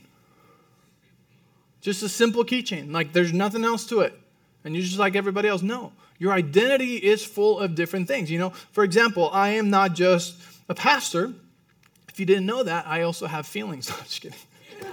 Just 1.82 2.02
a 2.02 2.08
simple 2.08 2.46
keychain. 2.46 2.92
Like 2.92 3.12
there's 3.12 3.30
nothing 3.30 3.62
else 3.62 3.86
to 3.88 4.00
it. 4.00 4.18
And 4.64 4.74
you're 4.74 4.84
just 4.84 4.98
like 4.98 5.16
everybody 5.16 5.48
else. 5.48 5.60
No. 5.60 5.92
Your 6.18 6.32
identity 6.32 6.96
is 6.96 7.22
full 7.22 7.58
of 7.58 7.74
different 7.74 8.08
things. 8.08 8.30
You 8.30 8.38
know, 8.38 8.50
for 8.72 8.84
example, 8.84 9.28
I 9.34 9.50
am 9.50 9.68
not 9.68 9.92
just 9.92 10.40
a 10.70 10.74
pastor. 10.74 11.34
If 12.08 12.18
you 12.18 12.24
didn't 12.24 12.46
know 12.46 12.62
that, 12.62 12.86
I 12.86 13.02
also 13.02 13.26
have 13.26 13.46
feelings. 13.46 13.90
No, 13.90 13.96
just 14.04 14.22
kidding. 14.22 14.38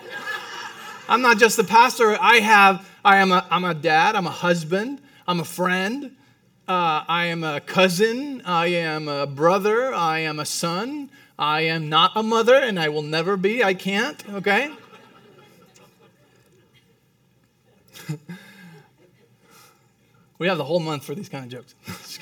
I'm 1.08 1.22
not 1.22 1.38
just 1.38 1.58
a 1.60 1.64
pastor. 1.64 2.18
I 2.20 2.40
have, 2.42 2.90
I 3.06 3.18
am 3.18 3.32
a, 3.32 3.46
I'm 3.52 3.66
a 3.66 3.74
dad, 3.74 4.16
I'm 4.16 4.28
a 4.28 4.32
husband, 4.32 5.02
I'm 5.28 5.40
a 5.40 5.46
friend, 5.46 6.16
uh, 6.68 7.04
I 7.08 7.26
am 7.26 7.44
a 7.44 7.60
cousin, 7.60 8.42
I 8.46 8.68
am 8.68 9.08
a 9.08 9.28
brother, 9.28 9.94
I 9.94 10.20
am 10.20 10.40
a 10.40 10.46
son, 10.46 11.10
I 11.38 11.62
am 11.62 11.90
not 11.90 12.12
a 12.16 12.24
mother, 12.24 12.56
and 12.56 12.80
I 12.80 12.90
will 12.90 13.02
never 13.02 13.36
be. 13.36 13.64
I 13.64 13.74
can't, 13.74 14.24
okay? 14.30 14.72
We 20.40 20.48
have 20.50 20.58
the 20.58 20.66
whole 20.66 20.82
month 20.82 21.06
for 21.06 21.16
these 21.16 21.30
kind 21.30 21.46
of 21.46 21.52
jokes. 21.52 21.74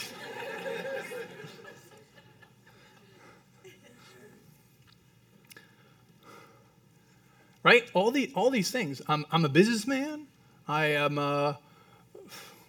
right? 7.64 7.90
All, 7.96 8.12
the, 8.12 8.32
all 8.36 8.52
these 8.52 8.70
things. 8.70 9.02
I'm, 9.08 9.26
I'm 9.32 9.44
a 9.44 9.50
businessman. 9.50 10.28
I 10.72 10.86
am 10.86 11.18
a, 11.18 11.60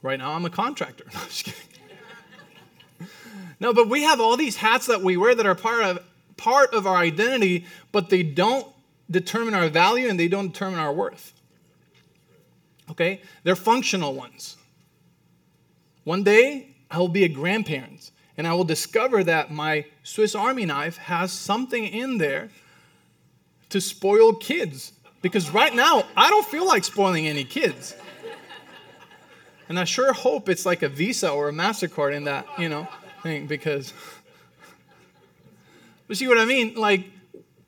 right 0.03 0.19
now 0.19 0.33
I'm 0.33 0.45
a 0.45 0.51
contractor. 0.51 1.05
No, 1.15 1.21
just 1.21 1.45
kidding. 1.45 1.61
no, 3.61 3.73
but 3.73 3.89
we 3.89 4.03
have 4.03 4.21
all 4.21 4.37
these 4.37 4.57
hats 4.57 4.87
that 4.87 5.03
we 5.03 5.17
wear 5.17 5.37
that 5.37 5.47
are 5.47 5.55
part 5.55 5.85
of, 5.85 6.01
part 6.37 6.75
of 6.75 6.85
our 6.85 6.97
identity, 6.97 7.65
but 7.93 8.11
they 8.11 8.25
don't 8.25 8.67
determine 9.09 9.55
our 9.55 9.69
value 9.69 10.09
and 10.09 10.19
they 10.19 10.27
don't 10.27 10.49
determine 10.49 10.81
our 10.81 10.93
worth. 10.93 11.33
Okay? 12.91 13.21
They're 13.45 13.55
functional 13.55 14.15
ones. 14.15 14.57
One 16.03 16.25
day, 16.25 16.75
I 16.91 16.99
will 16.99 17.07
be 17.07 17.23
a 17.23 17.29
grandparent 17.29 18.11
and 18.37 18.49
I 18.49 18.55
will 18.55 18.65
discover 18.65 19.23
that 19.23 19.53
my 19.53 19.85
Swiss 20.03 20.35
Army 20.35 20.67
knife 20.67 20.97
has 20.97 21.31
something 21.31 21.85
in 21.85 22.19
there 22.19 22.49
to 23.69 23.81
spoil 23.81 24.35
kids. 24.35 24.93
Because 25.23 25.51
right 25.51 25.75
now, 25.75 26.05
I 26.17 26.29
don't 26.29 26.47
feel 26.47 26.67
like 26.67 26.85
spoiling 26.85 27.29
any 27.29 27.45
kids. 27.45 27.95
And 29.69 29.79
I 29.79 29.85
sure 29.85 30.13
hope 30.13 30.49
it's 30.49 30.67
like 30.67 30.83
a 30.83 30.89
Visa 30.89 31.31
or 31.31 31.49
a 31.49 31.53
MasterCard 31.53 32.15
in 32.15 32.25
that, 32.25 32.47
you 32.59 32.69
know, 32.69 32.87
thing, 33.23 33.47
because. 33.47 33.95
But 36.09 36.19
see 36.19 36.29
what 36.29 36.37
I 36.37 36.45
mean? 36.45 36.75
Like, 36.75 37.07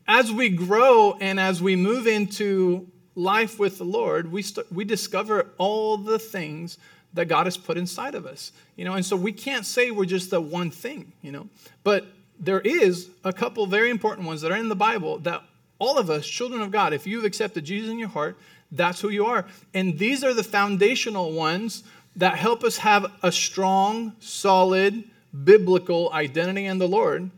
as 0.06 0.30
we 0.30 0.50
grow 0.50 1.16
and 1.18 1.40
as 1.40 1.62
we 1.62 1.76
move 1.76 2.06
into 2.06 2.86
life 3.14 3.58
with 3.58 3.78
the 3.78 3.84
Lord, 3.84 4.30
we, 4.30 4.42
st- 4.42 4.70
we 4.70 4.84
discover 4.84 5.46
all 5.56 5.96
the 5.96 6.18
things 6.18 6.76
that 7.14 7.26
God 7.26 7.46
has 7.46 7.56
put 7.56 7.78
inside 7.78 8.14
of 8.14 8.26
us. 8.26 8.52
You 8.76 8.84
know, 8.84 8.94
and 8.94 9.06
so 9.06 9.16
we 9.16 9.32
can't 9.32 9.64
say 9.64 9.90
we're 9.90 10.04
just 10.04 10.30
the 10.30 10.42
one 10.42 10.70
thing, 10.70 11.12
you 11.22 11.32
know. 11.32 11.48
But 11.84 12.06
there 12.38 12.60
is 12.60 13.08
a 13.22 13.32
couple 13.32 13.64
very 13.66 13.88
important 13.88 14.26
ones 14.26 14.42
that 14.42 14.52
are 14.52 14.56
in 14.58 14.68
the 14.68 14.76
Bible 14.76 15.18
that 15.20 15.42
all 15.84 15.98
of 15.98 16.08
us, 16.08 16.26
children 16.26 16.62
of 16.62 16.70
God, 16.70 16.92
if 16.92 17.06
you've 17.06 17.24
accepted 17.24 17.64
Jesus 17.64 17.90
in 17.90 17.98
your 17.98 18.08
heart, 18.08 18.38
that's 18.72 19.00
who 19.00 19.10
you 19.10 19.26
are. 19.26 19.44
And 19.74 19.98
these 19.98 20.24
are 20.24 20.32
the 20.32 20.42
foundational 20.42 21.32
ones 21.32 21.84
that 22.16 22.36
help 22.36 22.64
us 22.64 22.78
have 22.78 23.06
a 23.22 23.30
strong, 23.30 24.14
solid, 24.18 25.04
biblical 25.44 26.10
identity 26.12 26.64
in 26.66 26.78
the 26.78 26.88
Lord 26.88 27.30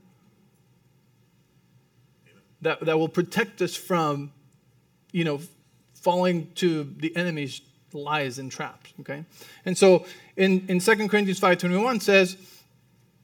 that, 2.63 2.81
that 2.81 2.99
will 2.99 3.09
protect 3.09 3.63
us 3.63 3.75
from, 3.75 4.33
you 5.13 5.25
know, 5.25 5.41
falling 5.95 6.51
to 6.55 6.85
the 6.99 7.15
enemy's 7.17 7.61
lies 7.93 8.39
and 8.39 8.53
traps 8.53 8.93
okay 9.01 9.25
and 9.65 9.77
so 9.77 10.05
in, 10.37 10.67
in 10.69 10.79
2 10.79 11.09
corinthians 11.09 11.41
5.21 11.41 12.03
says 12.03 12.37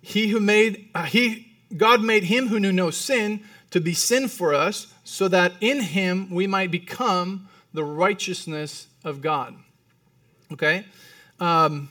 he 0.01 0.29
who 0.29 0.41
made 0.41 0.89
uh, 0.95 1.03
he 1.05 1.53
god 1.77 2.03
made 2.03 2.25
him 2.25 2.49
who 2.49 2.59
knew 2.59 2.73
no 2.73 2.91
sin 2.91 3.41
to 3.71 3.81
be 3.81 3.93
sin 3.93 4.29
for 4.29 4.55
us 4.55 4.92
so 5.05 5.29
that 5.29 5.53
in 5.61 5.81
him 5.81 6.31
we 6.31 6.47
might 6.47 6.71
become 6.71 7.49
the 7.73 7.85
righteousness 7.85 8.87
of 9.05 9.21
god. 9.21 9.57
Okay? 10.53 10.85
Um, 11.41 11.91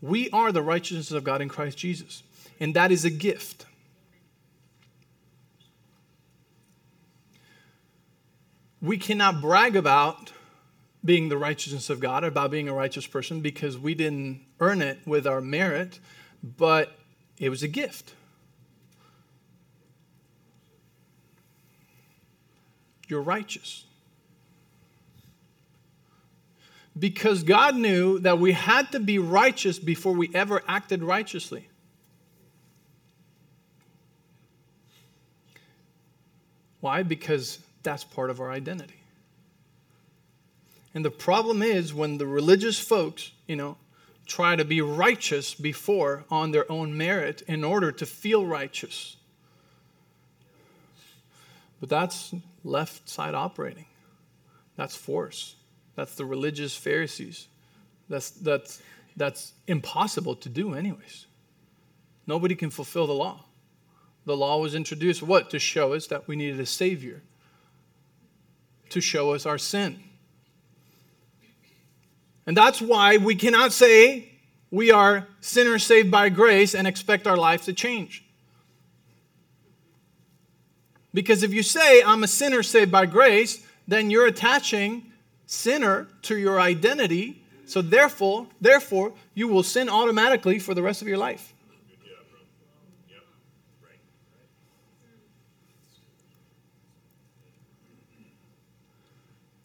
we 0.00 0.30
are 0.30 0.52
the 0.52 0.62
righteousness 0.62 1.12
of 1.12 1.24
god 1.24 1.40
in 1.40 1.48
christ 1.48 1.78
jesus 1.78 2.22
and 2.60 2.74
that 2.74 2.92
is 2.92 3.04
a 3.04 3.10
gift. 3.10 3.66
We 8.80 8.98
cannot 8.98 9.40
brag 9.40 9.76
about 9.76 10.32
being 11.04 11.28
the 11.28 11.38
righteousness 11.38 11.90
of 11.90 12.00
God, 12.00 12.24
about 12.24 12.50
being 12.50 12.68
a 12.68 12.74
righteous 12.74 13.06
person, 13.06 13.40
because 13.40 13.78
we 13.78 13.94
didn't 13.94 14.42
earn 14.60 14.82
it 14.82 14.98
with 15.06 15.26
our 15.26 15.40
merit, 15.40 16.00
but 16.42 16.92
it 17.38 17.48
was 17.48 17.62
a 17.62 17.68
gift. 17.68 18.14
You're 23.08 23.22
righteous. 23.22 23.84
because 26.98 27.42
God 27.42 27.76
knew 27.76 28.18
that 28.20 28.38
we 28.38 28.52
had 28.52 28.92
to 28.92 29.00
be 29.00 29.18
righteous 29.18 29.78
before 29.78 30.12
we 30.12 30.30
ever 30.32 30.62
acted 30.68 31.02
righteously. 31.02 31.68
Why? 36.80 37.02
Because 37.02 37.58
that's 37.82 38.04
part 38.04 38.30
of 38.30 38.40
our 38.40 38.50
identity. 38.50 39.00
And 40.94 41.04
the 41.04 41.10
problem 41.10 41.62
is 41.62 41.92
when 41.92 42.18
the 42.18 42.26
religious 42.26 42.78
folks, 42.78 43.32
you 43.48 43.56
know, 43.56 43.76
try 44.26 44.54
to 44.54 44.64
be 44.64 44.80
righteous 44.80 45.54
before 45.54 46.24
on 46.30 46.52
their 46.52 46.70
own 46.70 46.96
merit 46.96 47.42
in 47.48 47.64
order 47.64 47.90
to 47.90 48.06
feel 48.06 48.46
righteous. 48.46 49.16
But 51.80 51.88
that's 51.88 52.34
left 52.64 53.08
side 53.08 53.34
operating. 53.34 53.86
That's 54.76 54.96
force. 54.96 55.56
That's 55.94 56.16
the 56.16 56.24
religious 56.24 56.76
Pharisees. 56.76 57.46
That's, 58.08 58.30
that's, 58.30 58.82
that's 59.16 59.52
impossible 59.66 60.34
to 60.36 60.48
do, 60.48 60.74
anyways. 60.74 61.26
Nobody 62.26 62.56
can 62.56 62.70
fulfill 62.70 63.06
the 63.06 63.14
law. 63.14 63.44
The 64.26 64.36
law 64.36 64.58
was 64.58 64.74
introduced, 64.74 65.22
what? 65.22 65.50
To 65.50 65.58
show 65.58 65.92
us 65.92 66.06
that 66.08 66.26
we 66.26 66.34
needed 66.34 66.58
a 66.58 66.66
Savior, 66.66 67.22
to 68.88 69.00
show 69.00 69.34
us 69.34 69.44
our 69.44 69.58
sin. 69.58 70.02
And 72.46 72.56
that's 72.56 72.80
why 72.80 73.18
we 73.18 73.34
cannot 73.34 73.72
say 73.72 74.32
we 74.70 74.90
are 74.90 75.28
sinners 75.40 75.84
saved 75.84 76.10
by 76.10 76.30
grace 76.30 76.74
and 76.74 76.86
expect 76.86 77.26
our 77.26 77.36
life 77.36 77.64
to 77.66 77.72
change. 77.72 78.23
Because 81.14 81.44
if 81.44 81.54
you 81.54 81.62
say, 81.62 82.02
I'm 82.02 82.24
a 82.24 82.28
sinner 82.28 82.64
saved 82.64 82.90
by 82.90 83.06
grace, 83.06 83.64
then 83.86 84.10
you're 84.10 84.26
attaching 84.26 85.12
sinner 85.46 86.08
to 86.22 86.36
your 86.36 86.60
identity. 86.60 87.42
So 87.66 87.80
therefore, 87.80 88.48
therefore, 88.60 89.12
you 89.32 89.48
will 89.48 89.62
sin 89.62 89.88
automatically 89.88 90.58
for 90.58 90.74
the 90.74 90.82
rest 90.82 91.00
of 91.00 91.08
your 91.08 91.16
life. 91.18 91.54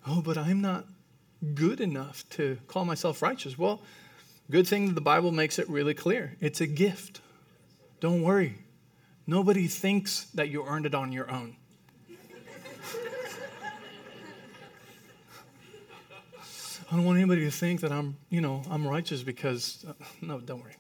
Oh, 0.08 0.22
but 0.22 0.38
I'm 0.38 0.62
not 0.62 0.86
good 1.54 1.82
enough 1.82 2.28
to 2.32 2.58
call 2.68 2.84
myself 2.84 3.22
righteous. 3.22 3.58
Well, 3.58 3.82
good 4.50 4.68
thing 4.68 4.88
that 4.88 4.96
the 4.96 5.02
Bible 5.02 5.32
makes 5.32 5.60
it 5.60 5.70
really 5.70 5.94
clear. 5.94 6.36
It's 6.40 6.62
a 6.62 6.68
gift. 6.68 7.22
Don't 8.00 8.24
worry. 8.24 8.58
Nobody 9.30 9.68
thinks 9.68 10.24
that 10.34 10.50
you 10.50 10.66
earned 10.66 10.88
it 10.88 10.96
on 10.96 11.12
your 11.12 11.30
own. 11.30 11.56
I 16.92 16.96
don't 16.96 17.06
want 17.06 17.20
anybody 17.20 17.46
to 17.46 17.52
think 17.52 17.82
that 17.82 17.92
I'm, 17.92 18.18
you 18.32 18.42
know, 18.42 18.64
I'm 18.72 18.88
righteous 18.88 19.22
because, 19.22 19.86
uh, 19.88 19.94
no, 20.24 20.40
don't 20.40 20.64
worry. 20.64 20.74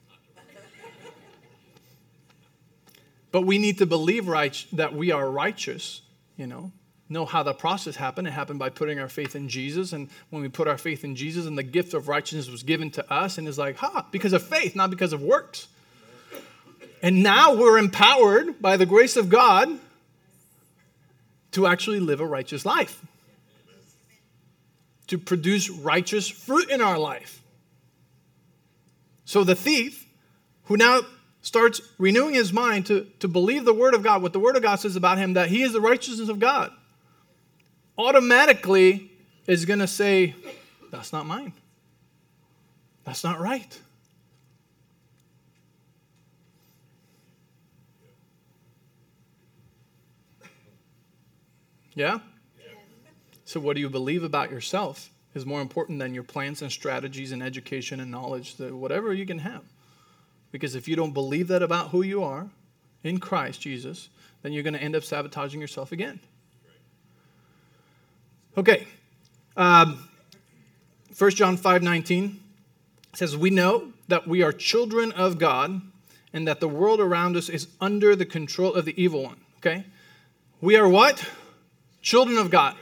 But 3.31 3.43
we 3.43 3.59
need 3.59 3.77
to 3.77 3.85
believe 3.85 4.27
right, 4.27 4.65
that 4.73 4.95
we 4.95 5.12
are 5.12 5.29
righteous, 5.29 6.01
you 6.35 6.47
know, 6.47 6.71
know 7.07 7.25
how 7.25 7.43
the 7.43 7.53
process 7.53 7.97
happened. 7.97 8.27
It 8.27 8.31
happened 8.31 8.57
by 8.57 8.69
putting 8.69 8.99
our 8.99 9.09
faith 9.09 9.35
in 9.35 9.47
Jesus. 9.47 9.93
And 9.93 10.09
when 10.31 10.41
we 10.41 10.49
put 10.49 10.67
our 10.67 10.79
faith 10.79 11.03
in 11.03 11.15
Jesus, 11.15 11.45
and 11.45 11.55
the 11.55 11.62
gift 11.62 11.93
of 11.93 12.07
righteousness 12.07 12.49
was 12.49 12.63
given 12.63 12.89
to 12.91 13.13
us, 13.13 13.38
and 13.38 13.47
it's 13.47 13.59
like, 13.59 13.75
ha, 13.75 14.07
because 14.09 14.33
of 14.33 14.41
faith, 14.41 14.75
not 14.75 14.89
because 14.89 15.13
of 15.13 15.21
works. 15.21 15.67
And 17.01 17.23
now 17.23 17.55
we're 17.55 17.77
empowered 17.77 18.62
by 18.62 18.77
the 18.77 18.85
grace 18.85 19.15
of 19.15 19.29
God 19.29 19.69
to 21.51 21.65
actually 21.65 21.99
live 21.99 22.19
a 22.19 22.25
righteous 22.25 22.65
life 22.65 23.01
to 25.09 25.17
produce 25.17 25.71
righteous 25.71 26.29
fruit 26.29 26.69
in 26.69 26.81
our 26.81 26.97
life. 26.97 27.41
So 29.25 29.43
the 29.43 29.55
thief, 29.55 30.07
who 30.65 30.77
now 30.77 31.01
starts 31.41 31.81
renewing 31.97 32.35
his 32.35 32.53
mind 32.53 32.85
to, 32.88 33.07
to 33.19 33.27
believe 33.27 33.65
the 33.65 33.73
Word 33.73 33.95
of 33.95 34.03
God, 34.03 34.21
what 34.21 34.33
the 34.33 34.39
Word 34.39 34.55
of 34.55 34.62
God 34.62 34.75
says 34.75 34.95
about 34.95 35.17
him, 35.17 35.33
that 35.33 35.49
he 35.49 35.63
is 35.63 35.73
the 35.73 35.81
righteousness 35.81 36.29
of 36.29 36.39
God, 36.39 36.71
automatically 37.97 39.12
is 39.47 39.65
going 39.65 39.79
to 39.79 39.88
say, 39.88 40.35
That's 40.91 41.12
not 41.12 41.25
mine. 41.25 41.53
That's 43.03 43.23
not 43.23 43.39
right. 43.39 43.79
Yeah? 51.93 52.19
So, 53.45 53.60
what 53.60 53.75
do 53.75 53.82
you 53.82 53.89
believe 53.89 54.23
about 54.23 54.52
yourself 54.52 55.10
is 55.34 55.45
more 55.45 55.62
important 55.62 55.99
than 55.99 56.13
your 56.13 56.23
plans 56.23 56.62
and 56.62 56.71
strategies 56.71 57.32
and 57.32 57.43
education 57.43 57.99
and 57.99 58.10
knowledge, 58.10 58.56
that 58.56 58.73
whatever 58.73 59.13
you 59.13 59.25
can 59.25 59.39
have. 59.39 59.63
Because 60.52 60.75
if 60.75 60.88
you 60.88 60.95
don't 60.95 61.13
believe 61.13 61.47
that 61.49 61.62
about 61.62 61.89
who 61.89 62.02
you 62.02 62.23
are 62.23 62.49
in 63.04 63.19
Christ 63.19 63.62
Jesus, 63.62 64.10
then 64.41 64.54
you're 64.54 64.63
going 64.63 64.73
to 64.73 64.82
end 64.82 64.95
up 64.95 65.04
sabotaging 65.04 65.62
yourself 65.62 65.91
again. 65.91 66.19
Okay. 68.58 68.88
Um, 69.56 70.10
1 71.17 71.32
John 71.32 71.58
5 71.58 71.84
19 71.84 72.39
says, 73.13 73.38
We 73.38 73.49
know 73.49 73.93
that 74.08 74.28
we 74.28 74.41
are 74.41 74.52
children 74.52 75.12
of 75.12 75.38
God 75.38 75.82
and 76.34 76.47
that 76.47 76.60
the 76.60 76.67
world 76.67 76.99
around 76.99 77.36
us 77.36 77.49
is 77.49 77.67
under 77.80 78.15
the 78.15 78.25
control 78.25 78.73
of 78.73 78.86
the 78.86 79.02
evil 79.02 79.23
one. 79.23 79.39
Okay? 79.58 79.86
We 80.62 80.75
are 80.75 80.88
what? 80.88 81.30
Children 82.10 82.39
of 82.39 82.50
God. 82.50 82.76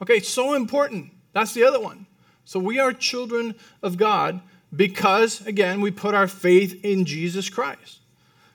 Okay, 0.00 0.20
so 0.20 0.54
important. 0.54 1.10
That's 1.32 1.52
the 1.52 1.64
other 1.64 1.80
one. 1.80 2.06
So 2.44 2.60
we 2.60 2.78
are 2.78 2.92
children 2.92 3.56
of 3.82 3.96
God 3.96 4.40
because, 4.76 5.44
again, 5.48 5.80
we 5.80 5.90
put 5.90 6.14
our 6.14 6.28
faith 6.28 6.84
in 6.84 7.04
Jesus 7.04 7.48
Christ. 7.48 7.98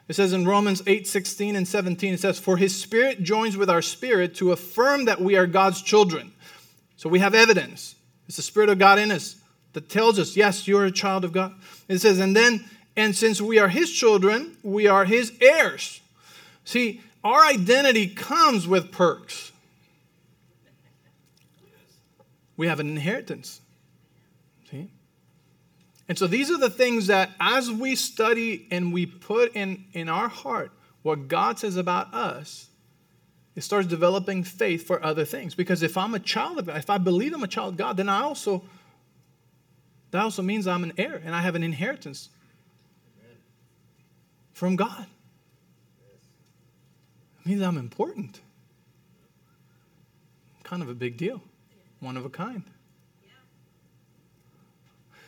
It 0.07 0.15
says 0.15 0.31
in 0.31 0.47
Romans 0.47 0.81
8 0.87 1.05
16 1.05 1.57
and 1.57 1.67
17, 1.67 2.13
it 2.13 2.21
says, 2.21 2.39
For 2.39 2.55
his 2.55 2.73
spirit 2.73 3.21
joins 3.21 3.57
with 3.57 3.69
our 3.69 3.81
spirit 3.81 4.33
to 4.35 4.53
affirm 4.53 5.03
that 5.03 5.19
we 5.19 5.35
are 5.35 5.45
God's 5.45 5.81
children. 5.81 6.31
So 6.95 7.09
we 7.09 7.19
have 7.19 7.35
evidence. 7.35 7.95
It's 8.29 8.37
the 8.37 8.43
Spirit 8.43 8.69
of 8.69 8.79
God 8.79 8.99
in 8.99 9.11
us 9.11 9.35
that 9.73 9.89
tells 9.89 10.19
us, 10.19 10.37
yes, 10.37 10.69
you're 10.69 10.85
a 10.85 10.89
child 10.91 11.25
of 11.25 11.33
God. 11.33 11.53
It 11.89 11.99
says, 11.99 12.19
and 12.19 12.33
then, 12.33 12.63
and 12.95 13.13
since 13.13 13.41
we 13.41 13.59
are 13.59 13.67
his 13.67 13.91
children, 13.91 14.55
we 14.63 14.87
are 14.87 15.03
his 15.03 15.33
heirs. 15.41 15.99
See, 16.63 17.01
our 17.25 17.43
identity 17.43 18.07
comes 18.07 18.69
with 18.69 18.93
perks 18.93 19.51
we 22.57 22.67
have 22.67 22.79
an 22.79 22.89
inheritance. 22.89 23.61
See? 24.69 24.89
And 26.09 26.17
so 26.17 26.27
these 26.27 26.49
are 26.49 26.57
the 26.57 26.69
things 26.69 27.07
that 27.07 27.29
as 27.39 27.71
we 27.71 27.95
study 27.95 28.67
and 28.71 28.91
we 28.91 29.05
put 29.05 29.55
in, 29.55 29.85
in 29.93 30.09
our 30.09 30.27
heart 30.27 30.71
what 31.03 31.27
God 31.27 31.59
says 31.59 31.77
about 31.77 32.13
us, 32.13 32.67
it 33.55 33.61
starts 33.61 33.87
developing 33.87 34.43
faith 34.43 34.85
for 34.85 35.03
other 35.03 35.25
things. 35.25 35.55
Because 35.55 35.83
if 35.83 35.97
I'm 35.97 36.13
a 36.13 36.19
child 36.19 36.59
of 36.59 36.65
God, 36.65 36.77
if 36.77 36.89
I 36.89 36.97
believe 36.97 37.33
I'm 37.33 37.43
a 37.43 37.47
child 37.47 37.73
of 37.73 37.77
God, 37.77 37.97
then 37.97 38.09
I 38.09 38.21
also, 38.21 38.63
that 40.11 40.21
also 40.21 40.41
means 40.41 40.67
I'm 40.67 40.83
an 40.83 40.93
heir 40.97 41.21
and 41.23 41.35
I 41.35 41.41
have 41.41 41.55
an 41.55 41.63
inheritance 41.63 42.29
from 44.53 44.75
God. 44.75 45.05
It 47.41 47.49
means 47.49 47.61
I'm 47.61 47.77
important. 47.77 48.41
Kind 50.63 50.81
of 50.81 50.89
a 50.89 50.95
big 50.95 51.17
deal 51.17 51.41
one 51.99 52.17
of 52.17 52.25
a 52.25 52.29
kind. 52.29 52.63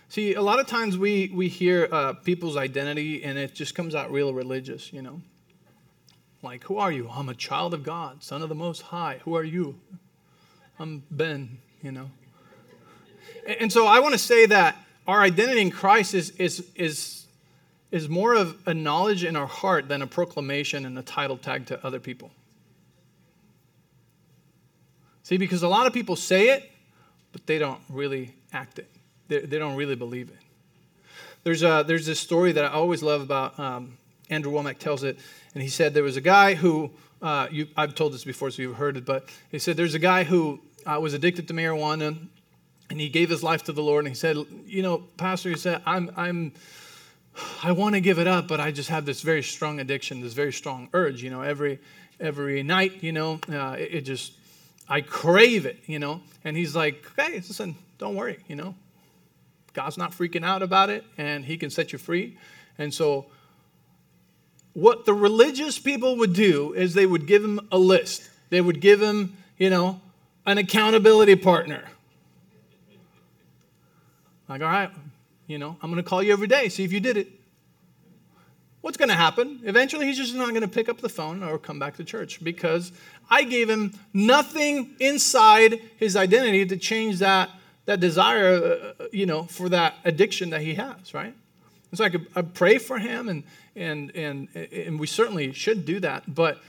See, 0.10 0.34
a 0.34 0.42
lot 0.42 0.60
of 0.60 0.66
times 0.66 0.98
we, 0.98 1.32
we 1.34 1.50
hear 1.50 1.88
uh, 1.92 2.14
people's 2.14 2.58
identity 2.58 3.24
and 3.24 3.38
it 3.38 3.54
just 3.54 3.76
comes 3.76 3.94
out 3.94 4.12
real 4.12 4.34
religious, 4.34 4.92
you 4.92 5.04
know. 5.04 5.22
Like, 6.42 6.64
who 6.64 6.78
are 6.78 6.92
you? 6.92 7.10
I'm 7.14 7.30
a 7.30 7.36
child 7.36 7.76
of 7.76 7.84
God, 7.84 8.24
son 8.24 8.42
of 8.42 8.50
the 8.50 8.56
Most 8.56 8.82
High. 8.82 9.20
Who 9.24 9.36
are 9.36 9.44
you? 9.44 9.80
I'm 10.80 11.04
Ben, 11.12 11.60
you 11.84 11.92
know. 11.92 12.10
And, 13.46 13.62
and 13.62 13.72
so 13.72 13.86
I 13.86 14.00
want 14.00 14.14
to 14.14 14.20
say 14.20 14.48
that 14.48 14.78
our 15.06 15.22
identity 15.22 15.62
in 15.62 15.70
Christ 15.70 16.16
is, 16.16 16.32
is, 16.32 16.68
is, 16.76 17.28
is 17.92 18.10
more 18.10 18.34
of 18.34 18.58
a 18.68 18.74
knowledge 18.74 19.24
in 19.24 19.36
our 19.36 19.48
heart 19.48 19.88
than 19.90 20.02
a 20.02 20.08
proclamation 20.08 20.86
and 20.86 20.98
a 20.98 21.04
title 21.04 21.38
tag 21.38 21.68
to 21.68 21.86
other 21.86 22.00
people. 22.00 22.32
See, 25.30 25.38
because 25.38 25.62
a 25.62 25.68
lot 25.68 25.86
of 25.86 25.94
people 25.94 26.16
say 26.16 26.50
it, 26.50 26.72
but 27.34 27.46
they 27.46 27.60
don't 27.60 27.80
really 27.88 28.34
act 28.52 28.80
it. 28.80 28.90
They, 29.28 29.42
they 29.42 29.60
don't 29.60 29.76
really 29.76 29.94
believe 29.94 30.30
it. 30.30 30.38
There's, 31.44 31.62
a, 31.62 31.84
there's 31.86 32.08
this 32.08 32.20
story 32.20 32.52
that 32.54 32.66
I 32.66 32.70
always 32.70 33.04
love 33.04 33.22
about 33.22 33.60
um, 33.60 34.00
Andrew 34.32 34.52
Wommack 34.52 34.80
tells 34.80 35.04
it, 35.04 35.20
and 35.54 35.62
he 35.62 35.70
said 35.70 35.94
there 35.94 36.02
was 36.02 36.18
a 36.18 36.22
guy 36.22 36.56
who, 36.56 36.90
uh, 37.22 37.46
you, 37.52 37.68
I've 37.78 37.94
told 37.94 38.16
this 38.16 38.24
before, 38.24 38.50
so 38.50 38.64
you've 38.64 38.78
heard 38.78 38.98
it, 38.98 39.06
but 39.06 39.30
he 39.52 39.60
said 39.60 39.78
there's 39.78 39.94
a 39.94 40.00
guy 40.00 40.24
who 40.24 40.62
uh, 40.88 41.00
was 41.00 41.14
addicted 41.14 41.48
to 41.50 41.54
marijuana, 41.54 42.18
and 42.90 43.00
he 43.00 43.08
gave 43.08 43.30
his 43.30 43.44
life 43.44 43.62
to 43.66 43.72
the 43.72 43.84
Lord, 43.84 44.06
and 44.06 44.08
he 44.12 44.20
said, 44.20 44.36
you 44.66 44.82
know, 44.82 45.04
Pastor, 45.18 45.50
he 45.50 45.58
said, 45.58 45.84
I'm, 45.86 46.10
I'm, 46.18 46.54
I 47.62 47.72
want 47.74 47.94
to 47.94 48.02
give 48.02 48.18
it 48.18 48.26
up, 48.26 48.48
but 48.48 48.60
I 48.60 48.72
just 48.72 48.90
have 48.90 49.06
this 49.06 49.22
very 49.22 49.44
strong 49.44 49.80
addiction, 49.80 50.22
this 50.22 50.34
very 50.34 50.54
strong 50.54 50.90
urge, 50.92 51.22
you 51.22 51.30
know, 51.30 51.44
every, 51.44 51.78
every 52.20 52.64
night, 52.64 53.04
you 53.04 53.12
know, 53.12 53.40
uh, 53.48 53.76
it, 53.78 53.94
it 53.94 54.02
just 54.02 54.34
I 54.90 55.02
crave 55.02 55.66
it, 55.66 55.78
you 55.86 56.00
know. 56.00 56.22
And 56.44 56.58
he's 56.58 56.76
like, 56.76 57.06
okay, 57.12 57.36
listen, 57.36 57.76
don't 58.00 58.16
worry, 58.16 58.40
you 58.48 58.56
know. 58.56 58.76
God's 59.74 59.98
not 59.98 60.12
freaking 60.12 60.44
out 60.44 60.64
about 60.64 60.90
it 60.90 61.06
and 61.18 61.46
he 61.46 61.58
can 61.58 61.70
set 61.70 61.94
you 61.94 62.00
free. 62.00 62.38
And 62.78 62.94
so, 62.94 63.28
what 64.74 65.06
the 65.06 65.14
religious 65.14 65.78
people 65.78 66.18
would 66.18 66.34
do 66.34 66.74
is 66.74 66.94
they 66.94 67.06
would 67.06 67.28
give 67.28 67.44
him 67.44 67.60
a 67.72 67.78
list. 67.78 68.30
They 68.50 68.62
would 68.62 68.82
give 68.82 69.02
him, 69.02 69.38
you 69.58 69.70
know, 69.70 70.02
an 70.46 70.58
accountability 70.58 71.36
partner. 71.36 71.84
Like, 74.48 74.62
all 74.62 74.68
right, 74.68 74.90
you 75.48 75.60
know, 75.60 75.78
I'm 75.82 75.92
going 75.92 76.04
to 76.04 76.10
call 76.10 76.24
you 76.24 76.34
every 76.34 76.48
day, 76.48 76.70
see 76.70 76.84
if 76.84 76.92
you 76.92 77.00
did 77.00 77.18
it. 77.18 77.28
What's 78.82 78.96
going 78.96 79.10
to 79.10 79.16
happen? 79.16 79.60
Eventually, 79.64 80.06
he's 80.06 80.18
just 80.18 80.34
not 80.34 80.50
going 80.50 80.62
to 80.62 80.68
pick 80.68 80.88
up 80.88 81.02
the 81.02 81.10
phone 81.10 81.44
or 81.44 81.58
come 81.58 81.80
back 81.80 81.98
to 81.98 82.04
church 82.04 82.42
because 82.42 82.94
I 83.30 83.44
gave 83.44 83.70
him 83.70 83.94
nothing 84.14 84.96
inside 85.00 85.82
his 85.98 86.16
identity 86.16 86.66
to 86.66 86.78
change 86.78 87.20
that, 87.20 87.50
that 87.86 88.00
desire, 88.00 88.54
uh, 88.56 89.04
uh 89.04 89.08
you 89.12 89.26
know, 89.26 89.44
for 89.44 89.68
that 89.70 89.96
addiction 90.06 90.52
that 90.52 90.62
he 90.62 90.76
has, 90.76 91.14
right? 91.14 91.34
And 91.92 91.98
so 91.98 92.06
I 92.06 92.10
could 92.10 92.28
I 92.36 92.42
pray 92.42 92.78
for 92.78 93.00
him, 93.00 93.28
and, 93.28 93.44
and, 93.76 94.16
and, 94.16 94.48
and 94.56 95.00
we 95.00 95.08
certainly 95.08 95.52
should 95.52 95.86
do 95.86 96.00
that. 96.00 96.34
But 96.34 96.60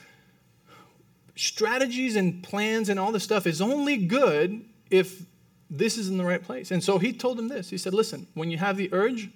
strategies 1.37 2.17
and 2.17 2.43
plans 2.43 2.89
and 2.89 2.99
all 2.99 3.13
this 3.13 3.23
stuff 3.23 3.47
is 3.47 3.61
only 3.61 3.97
good 3.99 4.65
if 4.91 5.23
this 5.71 5.97
is 5.97 6.09
in 6.09 6.19
the 6.19 6.25
right 6.25 6.43
place. 6.43 6.73
And 6.73 6.83
so 6.83 6.99
he 6.99 7.13
told 7.13 7.39
him 7.39 7.47
this. 7.47 7.71
He 7.71 7.79
said, 7.79 7.95
Listen, 7.95 8.27
when 8.35 8.51
you 8.51 8.59
have 8.59 8.77
the 8.77 8.93
urge, 8.93 9.31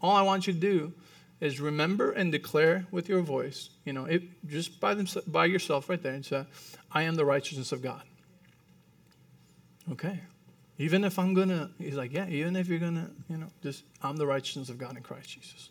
all 0.00 0.14
I 0.14 0.22
want 0.22 0.46
you 0.46 0.52
to 0.52 0.58
do 0.58 0.92
is 1.40 1.60
remember 1.60 2.12
and 2.12 2.30
declare 2.30 2.86
with 2.90 3.08
your 3.08 3.22
voice, 3.22 3.70
you 3.84 3.92
know, 3.92 4.04
it, 4.04 4.22
just 4.46 4.78
by, 4.80 4.94
them, 4.94 5.06
by 5.26 5.46
yourself 5.46 5.88
right 5.88 6.02
there, 6.02 6.12
and 6.12 6.24
say, 6.24 6.44
I 6.92 7.02
am 7.02 7.14
the 7.14 7.24
righteousness 7.24 7.72
of 7.72 7.82
God. 7.82 8.02
Okay. 9.92 10.20
Even 10.78 11.04
if 11.04 11.18
I'm 11.18 11.34
going 11.34 11.48
to, 11.48 11.70
he's 11.78 11.96
like, 11.96 12.12
yeah, 12.12 12.28
even 12.28 12.56
if 12.56 12.68
you're 12.68 12.78
going 12.78 12.94
to, 12.94 13.10
you 13.28 13.38
know, 13.38 13.48
just, 13.62 13.84
I'm 14.02 14.16
the 14.16 14.26
righteousness 14.26 14.68
of 14.68 14.78
God 14.78 14.96
in 14.96 15.02
Christ 15.02 15.30
Jesus. 15.30 15.70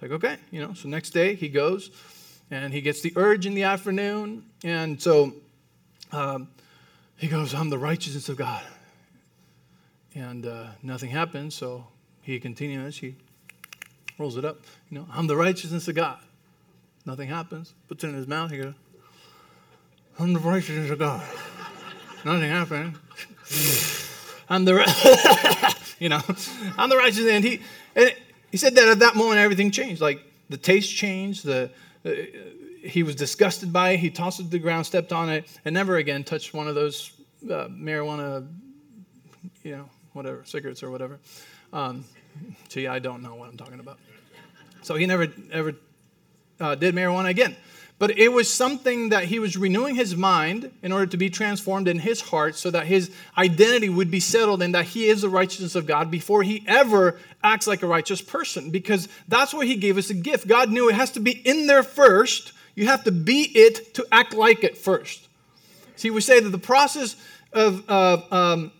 Like, 0.00 0.10
okay, 0.12 0.36
you 0.50 0.60
know, 0.60 0.74
so 0.74 0.88
next 0.88 1.10
day 1.10 1.34
he 1.34 1.48
goes 1.48 1.90
and 2.50 2.72
he 2.72 2.80
gets 2.80 3.02
the 3.02 3.12
urge 3.14 3.46
in 3.46 3.54
the 3.54 3.62
afternoon. 3.62 4.44
And 4.64 5.00
so 5.00 5.32
um, 6.10 6.48
he 7.16 7.28
goes, 7.28 7.54
I'm 7.54 7.70
the 7.70 7.78
righteousness 7.78 8.28
of 8.28 8.36
God. 8.36 8.62
And 10.14 10.44
uh, 10.44 10.66
nothing 10.82 11.10
happens, 11.10 11.54
so 11.54 11.86
he 12.20 12.38
continues. 12.40 12.98
He 12.98 13.16
rolls 14.22 14.36
it 14.36 14.44
up. 14.44 14.60
You 14.88 15.00
know, 15.00 15.06
I'm 15.12 15.26
the 15.26 15.36
righteousness 15.36 15.88
of 15.88 15.96
God. 15.96 16.18
Nothing 17.04 17.28
happens. 17.28 17.74
Puts 17.88 18.04
it 18.04 18.08
in 18.08 18.14
his 18.14 18.28
mouth. 18.28 18.52
He 18.52 18.58
goes, 18.58 18.74
I'm 20.16 20.32
the 20.32 20.38
righteousness 20.38 20.90
of 20.90 21.00
God. 21.00 21.26
Nothing 22.24 22.48
happened. 22.48 22.98
I'm 24.48 24.64
the, 24.64 25.74
you 25.98 26.08
know, 26.08 26.20
I'm 26.78 26.88
the 26.88 26.96
righteous. 26.96 27.26
And 27.26 27.42
he, 27.42 27.60
and 27.96 28.14
he 28.52 28.58
said 28.58 28.76
that 28.76 28.86
at 28.86 29.00
that 29.00 29.16
moment 29.16 29.38
everything 29.38 29.72
changed. 29.72 30.00
Like 30.00 30.20
the 30.48 30.56
taste 30.56 30.94
changed. 30.94 31.44
The 31.44 31.70
uh, 32.04 32.10
he 32.84 33.02
was 33.02 33.16
disgusted 33.16 33.72
by 33.72 33.90
it. 33.90 34.00
He 34.00 34.10
tossed 34.10 34.38
it 34.38 34.44
to 34.44 34.48
the 34.50 34.58
ground, 34.60 34.86
stepped 34.86 35.12
on 35.12 35.30
it, 35.30 35.46
and 35.64 35.74
never 35.74 35.96
again 35.96 36.22
touched 36.22 36.54
one 36.54 36.68
of 36.68 36.76
those 36.76 37.12
uh, 37.44 37.66
marijuana, 37.68 38.46
you 39.64 39.76
know, 39.76 39.88
whatever, 40.12 40.42
cigarettes 40.44 40.82
or 40.82 40.90
whatever. 40.90 41.18
Um, 41.72 42.04
see, 42.68 42.86
I 42.86 42.98
don't 42.98 43.22
know 43.22 43.34
what 43.34 43.48
I'm 43.48 43.56
talking 43.56 43.80
about. 43.80 43.98
So 44.82 44.94
he 44.94 45.06
never 45.06 45.28
ever 45.50 45.74
uh, 46.60 46.74
did 46.74 46.94
marijuana 46.94 47.28
again. 47.28 47.56
But 47.98 48.18
it 48.18 48.30
was 48.30 48.52
something 48.52 49.10
that 49.10 49.26
he 49.26 49.38
was 49.38 49.56
renewing 49.56 49.94
his 49.94 50.16
mind 50.16 50.72
in 50.82 50.90
order 50.90 51.06
to 51.06 51.16
be 51.16 51.30
transformed 51.30 51.86
in 51.86 52.00
his 52.00 52.20
heart 52.20 52.56
so 52.56 52.68
that 52.72 52.86
his 52.86 53.12
identity 53.38 53.88
would 53.88 54.10
be 54.10 54.18
settled 54.18 54.60
and 54.60 54.74
that 54.74 54.86
he 54.86 55.06
is 55.06 55.22
the 55.22 55.28
righteousness 55.28 55.76
of 55.76 55.86
God 55.86 56.10
before 56.10 56.42
he 56.42 56.64
ever 56.66 57.20
acts 57.44 57.68
like 57.68 57.82
a 57.84 57.86
righteous 57.86 58.20
person. 58.20 58.70
Because 58.70 59.08
that's 59.28 59.54
why 59.54 59.66
he 59.66 59.76
gave 59.76 59.98
us 59.98 60.10
a 60.10 60.14
gift. 60.14 60.48
God 60.48 60.70
knew 60.70 60.88
it 60.88 60.96
has 60.96 61.12
to 61.12 61.20
be 61.20 61.30
in 61.30 61.68
there 61.68 61.84
first. 61.84 62.52
You 62.74 62.86
have 62.86 63.04
to 63.04 63.12
be 63.12 63.42
it 63.42 63.94
to 63.94 64.06
act 64.10 64.34
like 64.34 64.64
it 64.64 64.76
first. 64.76 65.28
See, 65.94 66.10
we 66.10 66.20
say 66.22 66.40
that 66.40 66.50
the 66.50 66.58
process 66.58 67.14
of, 67.52 67.88
uh, 67.88 68.22
um, 68.32 68.72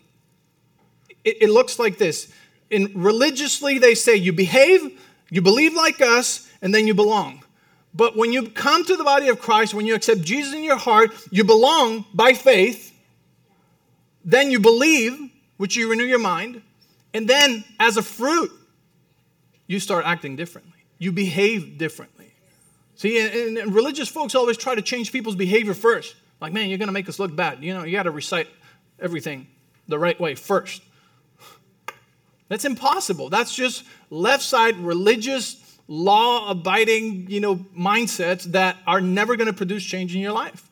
it, 1.23 1.43
it 1.43 1.49
looks 1.49 1.79
like 1.79 1.97
this. 1.97 2.29
In 2.69 2.91
religiously, 2.93 3.79
they 3.79 3.95
say 3.95 4.15
you 4.15 4.33
behave, 4.33 4.99
you 5.33 5.41
believe 5.41 5.73
like 5.73 5.99
us, 5.99 6.47
and 6.61 6.75
then 6.75 6.85
you 6.85 6.93
belong. 6.93 7.43
But 7.91 8.15
when 8.15 8.31
you 8.31 8.49
come 8.49 8.85
to 8.85 8.95
the 8.95 9.03
body 9.03 9.29
of 9.29 9.39
Christ, 9.39 9.73
when 9.73 9.87
you 9.87 9.95
accept 9.95 10.21
Jesus 10.21 10.53
in 10.53 10.63
your 10.63 10.77
heart, 10.77 11.09
you 11.31 11.43
belong 11.43 12.05
by 12.13 12.33
faith. 12.33 12.95
Then 14.23 14.51
you 14.51 14.59
believe, 14.59 15.31
which 15.57 15.75
you 15.75 15.89
renew 15.89 16.03
your 16.03 16.19
mind. 16.19 16.61
And 17.15 17.27
then, 17.27 17.63
as 17.79 17.97
a 17.97 18.03
fruit, 18.03 18.51
you 19.65 19.79
start 19.79 20.05
acting 20.05 20.35
differently. 20.35 20.85
You 20.99 21.11
behave 21.11 21.79
differently. 21.79 22.31
See, 22.93 23.19
and, 23.19 23.57
and 23.57 23.73
religious 23.73 24.09
folks 24.09 24.35
always 24.35 24.55
try 24.55 24.75
to 24.75 24.83
change 24.83 25.11
people's 25.11 25.35
behavior 25.35 25.73
first. 25.73 26.15
Like, 26.41 26.53
man, 26.53 26.69
you're 26.69 26.77
going 26.77 26.89
to 26.89 26.93
make 26.93 27.09
us 27.09 27.17
look 27.17 27.35
bad. 27.35 27.63
You 27.63 27.73
know, 27.73 27.85
you 27.85 27.93
got 27.93 28.03
to 28.03 28.11
recite 28.11 28.49
everything 28.99 29.47
the 29.87 29.97
right 29.97 30.19
way 30.19 30.35
first. 30.35 30.83
That's 32.53 32.65
impossible. 32.65 33.31
That's 33.31 33.55
just 33.55 33.83
left 34.11 34.43
side 34.43 34.77
religious 34.77 35.75
law 35.87 36.51
abiding, 36.51 37.25
you 37.27 37.39
know, 37.39 37.55
mindsets 37.75 38.43
that 38.51 38.77
are 38.85 39.01
never 39.01 39.35
going 39.35 39.47
to 39.47 39.53
produce 39.53 39.83
change 39.83 40.13
in 40.13 40.21
your 40.21 40.33
life. 40.33 40.69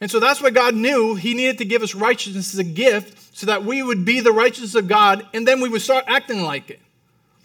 And 0.00 0.10
so 0.10 0.18
that's 0.18 0.40
why 0.40 0.48
God 0.48 0.74
knew 0.74 1.14
He 1.14 1.34
needed 1.34 1.58
to 1.58 1.66
give 1.66 1.82
us 1.82 1.94
righteousness 1.94 2.54
as 2.54 2.58
a 2.58 2.64
gift 2.64 3.36
so 3.36 3.44
that 3.44 3.66
we 3.66 3.82
would 3.82 4.06
be 4.06 4.20
the 4.20 4.32
righteousness 4.32 4.74
of 4.74 4.88
God 4.88 5.26
and 5.34 5.46
then 5.46 5.60
we 5.60 5.68
would 5.68 5.82
start 5.82 6.04
acting 6.06 6.40
like 6.40 6.70
it. 6.70 6.80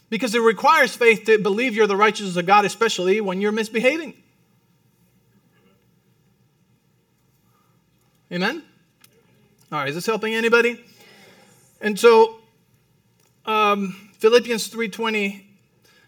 Because 0.10 0.34
it 0.34 0.40
requires 0.40 0.96
faith 0.96 1.26
to 1.26 1.38
believe 1.38 1.76
you're 1.76 1.88
the 1.88 1.98
righteousness 1.98 2.38
of 2.38 2.46
God, 2.46 2.64
especially 2.64 3.20
when 3.20 3.42
you're 3.42 3.52
misbehaving. 3.52 4.14
Amen? 8.32 8.64
All 9.70 9.80
right, 9.80 9.90
is 9.90 9.96
this 9.96 10.06
helping 10.06 10.34
anybody? 10.34 10.82
And 11.82 12.00
so 12.00 12.41
um, 13.46 14.10
Philippians 14.20 14.70
3.20 14.70 15.44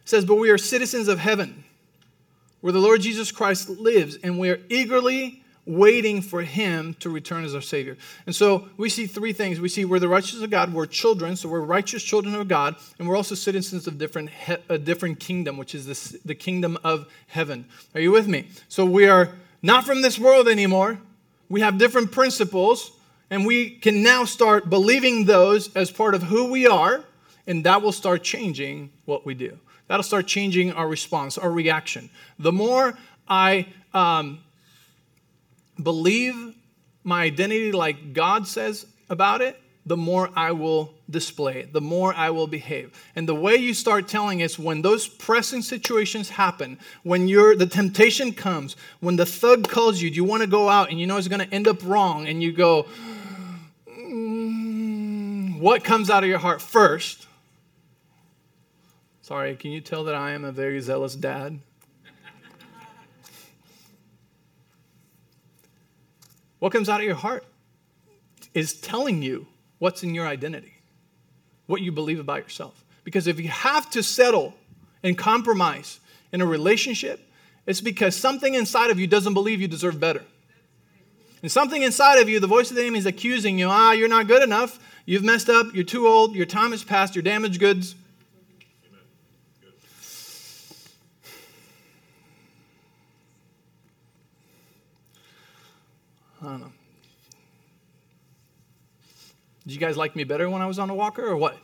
says, 0.06 0.26
But 0.26 0.36
we 0.36 0.50
are 0.50 0.58
citizens 0.58 1.08
of 1.08 1.20
heaven, 1.20 1.64
where 2.62 2.74
the 2.74 2.80
Lord 2.80 3.02
Jesus 3.02 3.32
Christ 3.32 3.70
lives, 3.70 4.18
and 4.24 4.40
we 4.40 4.50
are 4.50 4.60
eagerly 4.70 5.44
waiting 5.66 6.22
for 6.22 6.42
him 6.42 6.94
to 6.96 7.10
return 7.10 7.46
as 7.46 7.56
our 7.56 7.62
Savior. 7.62 7.98
And 8.26 8.36
so 8.36 8.68
we 8.76 8.90
see 8.90 9.08
three 9.08 9.32
things. 9.32 9.62
We 9.62 9.70
see 9.70 9.86
we're 9.86 10.00
the 10.00 10.10
righteous 10.10 10.42
of 10.42 10.50
God, 10.50 10.74
we're 10.74 10.86
children, 10.86 11.36
so 11.36 11.48
we're 11.48 11.62
righteous 11.62 12.04
children 12.04 12.36
of 12.36 12.48
God, 12.48 12.76
and 13.00 13.08
we're 13.08 13.16
also 13.16 13.36
citizens 13.36 13.88
of 13.88 13.98
different 13.98 14.30
a 14.70 14.78
different 14.78 15.20
kingdom, 15.20 15.58
which 15.58 15.74
is 15.74 15.86
this, 15.86 16.18
the 16.26 16.36
kingdom 16.36 16.78
of 16.84 17.08
heaven. 17.28 17.66
Are 17.96 18.02
you 18.02 18.12
with 18.12 18.28
me? 18.28 18.50
So 18.68 18.86
we 18.86 19.08
are 19.08 19.36
not 19.62 19.86
from 19.86 20.02
this 20.02 20.20
world 20.20 20.48
anymore. 20.48 21.00
We 21.48 21.62
have 21.62 21.78
different 21.78 22.12
principles, 22.12 22.92
and 23.30 23.46
we 23.46 23.70
can 23.70 24.04
now 24.04 24.26
start 24.26 24.70
believing 24.70 25.26
those 25.26 25.74
as 25.76 25.92
part 25.92 26.14
of 26.16 26.24
who 26.24 26.52
we 26.52 26.68
are, 26.68 27.06
and 27.48 27.64
that 27.66 27.82
will 27.82 27.92
start 27.92 28.24
changing 28.24 28.92
what 29.06 29.26
we 29.26 29.34
do. 29.34 29.58
That'll 29.88 30.04
start 30.04 30.28
changing 30.28 30.72
our 30.74 30.88
response, 30.88 31.38
our 31.38 31.52
reaction. 31.52 32.10
The 32.40 32.52
more 32.52 32.98
I 33.28 33.68
um, 33.94 34.40
believe 35.82 36.56
my 37.04 37.24
identity 37.24 37.72
like 37.72 38.14
God 38.14 38.48
says 38.48 38.86
about 39.10 39.42
it, 39.42 39.60
the 39.86 39.98
more 39.98 40.30
I 40.36 40.52
will 40.54 40.94
display 41.10 41.60
it, 41.60 41.74
the 41.74 41.82
more 41.82 42.14
I 42.14 42.30
will 42.30 42.48
behave. 42.48 42.98
And 43.16 43.28
the 43.28 43.36
way 43.36 43.56
you 43.58 43.74
start 43.74 44.08
telling 44.08 44.40
is 44.40 44.58
when 44.58 44.82
those 44.82 45.08
pressing 45.08 45.62
situations 45.62 46.30
happen, 46.30 46.80
when 47.04 47.28
you're 47.28 47.56
the 47.56 47.68
temptation 47.68 48.32
comes, 48.32 48.78
when 49.02 49.18
the 49.18 49.26
thug 49.26 49.68
calls 49.68 50.02
you, 50.02 50.10
do 50.10 50.16
you 50.16 50.24
want 50.24 50.42
to 50.42 50.48
go 50.48 50.70
out 50.70 50.90
and 50.90 51.00
you 51.00 51.08
know 51.08 51.18
it's 51.18 51.28
going 51.28 51.46
to 51.46 51.54
end 51.54 51.68
up 51.68 51.84
wrong, 51.84 52.28
and 52.28 52.42
you 52.42 52.54
go, 52.54 52.86
mm, 53.90 55.60
what 55.60 55.84
comes 55.84 56.10
out 56.10 56.24
of 56.24 56.30
your 56.30 56.40
heart 56.40 56.62
first? 56.62 57.28
Sorry, 59.24 59.56
can 59.56 59.72
you 59.72 59.80
tell 59.80 60.04
that 60.04 60.16
I 60.16 60.32
am 60.32 60.44
a 60.44 60.52
very 60.52 60.82
zealous 60.82 61.16
dad? 61.16 61.62
what 66.60 66.74
comes 66.74 66.90
out 66.90 67.00
of 67.00 67.06
your 67.06 67.16
heart 67.16 67.46
is 68.54 68.74
telling 68.74 69.22
you 69.22 69.48
what's 69.80 70.04
in 70.04 70.14
your 70.14 70.28
identity, 70.28 70.74
what 71.68 71.82
you 71.82 71.90
believe 71.90 72.20
about 72.20 72.44
yourself. 72.44 72.84
Because 73.06 73.26
if 73.26 73.40
you 73.40 73.48
have 73.48 73.90
to 73.92 74.04
settle 74.04 74.56
and 75.04 75.18
compromise 75.18 76.02
in 76.34 76.42
a 76.42 76.46
relationship, 76.46 77.26
it's 77.66 77.80
because 77.80 78.18
something 78.18 78.56
inside 78.56 78.92
of 78.92 79.00
you 79.00 79.08
doesn't 79.08 79.34
believe 79.34 79.62
you 79.62 79.70
deserve 79.70 80.02
better. 80.02 80.26
And 81.42 81.50
something 81.50 81.82
inside 81.82 82.20
of 82.20 82.28
you, 82.28 82.42
the 82.42 82.48
voice 82.48 82.72
of 82.72 82.76
the 82.76 82.82
enemy 82.82 83.00
is 83.00 83.06
accusing 83.06 83.58
you 83.58 83.70
ah, 83.70 83.94
you're 83.94 84.10
not 84.10 84.28
good 84.28 84.44
enough, 84.44 84.80
you've 85.06 85.24
messed 85.24 85.50
up, 85.50 85.68
you're 85.74 85.86
too 85.86 86.10
old, 86.10 86.36
your 86.36 86.46
time 86.46 86.72
has 86.72 86.84
passed, 86.84 87.16
you're 87.16 87.24
damaged 87.24 87.62
goods. 87.62 87.96
Did 99.66 99.74
you 99.74 99.80
guys 99.80 99.96
like 99.96 100.16
me 100.16 100.26
better 100.26 100.50
when 100.50 100.62
I 100.62 100.66
was 100.66 100.78
on 100.78 100.90
a 100.90 100.96
walker 100.96 101.26
or 101.26 101.38
what? 101.38 101.58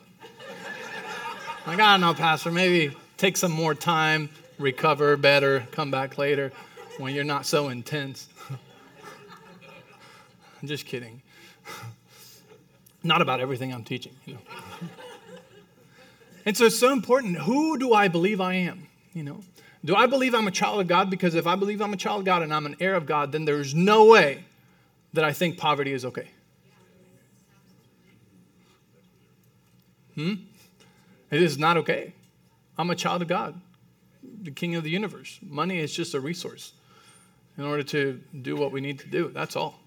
Like, 1.66 1.78
I 1.78 1.92
don't 1.92 2.00
know, 2.00 2.14
Pastor, 2.14 2.50
maybe 2.50 2.96
take 3.18 3.36
some 3.36 3.52
more 3.52 3.74
time, 3.74 4.30
recover 4.58 5.18
better, 5.18 5.66
come 5.72 5.90
back 5.90 6.16
later 6.16 6.52
when 6.96 7.14
you're 7.14 7.24
not 7.24 7.44
so 7.44 7.68
intense. 7.68 8.28
I'm 10.62 10.68
just 10.68 10.86
kidding. 10.86 11.20
Not 13.02 13.22
about 13.22 13.40
everything 13.40 13.72
I'm 13.72 13.84
teaching, 13.84 14.12
you 14.26 14.34
know. 14.34 14.40
and 16.44 16.56
so 16.56 16.66
it's 16.66 16.78
so 16.78 16.92
important. 16.92 17.38
Who 17.38 17.78
do 17.78 17.94
I 17.94 18.08
believe 18.08 18.40
I 18.40 18.54
am? 18.54 18.88
You 19.14 19.22
know, 19.22 19.40
do 19.84 19.94
I 19.94 20.06
believe 20.06 20.34
I'm 20.34 20.46
a 20.46 20.50
child 20.50 20.80
of 20.80 20.86
God? 20.86 21.08
Because 21.08 21.34
if 21.34 21.46
I 21.46 21.56
believe 21.56 21.80
I'm 21.80 21.92
a 21.92 21.96
child 21.96 22.20
of 22.20 22.24
God 22.26 22.42
and 22.42 22.52
I'm 22.52 22.66
an 22.66 22.76
heir 22.80 22.94
of 22.94 23.06
God, 23.06 23.32
then 23.32 23.44
there's 23.44 23.74
no 23.74 24.06
way 24.06 24.44
that 25.12 25.24
I 25.24 25.32
think 25.32 25.56
poverty 25.56 25.92
is 25.92 26.04
okay. 26.04 26.28
Hmm? 30.20 30.34
It 31.30 31.42
is 31.42 31.56
not 31.56 31.78
okay. 31.78 32.12
I'm 32.76 32.90
a 32.90 32.94
child 32.94 33.22
of 33.22 33.28
God, 33.28 33.60
the 34.42 34.50
king 34.50 34.74
of 34.74 34.84
the 34.84 34.90
universe. 34.90 35.38
Money 35.42 35.78
is 35.78 35.94
just 35.94 36.12
a 36.14 36.20
resource 36.20 36.72
in 37.56 37.64
order 37.64 37.82
to 37.84 38.20
do 38.42 38.54
what 38.54 38.70
we 38.70 38.80
need 38.80 38.98
to 38.98 39.08
do. 39.08 39.30
That's 39.32 39.56
all. 39.56 39.80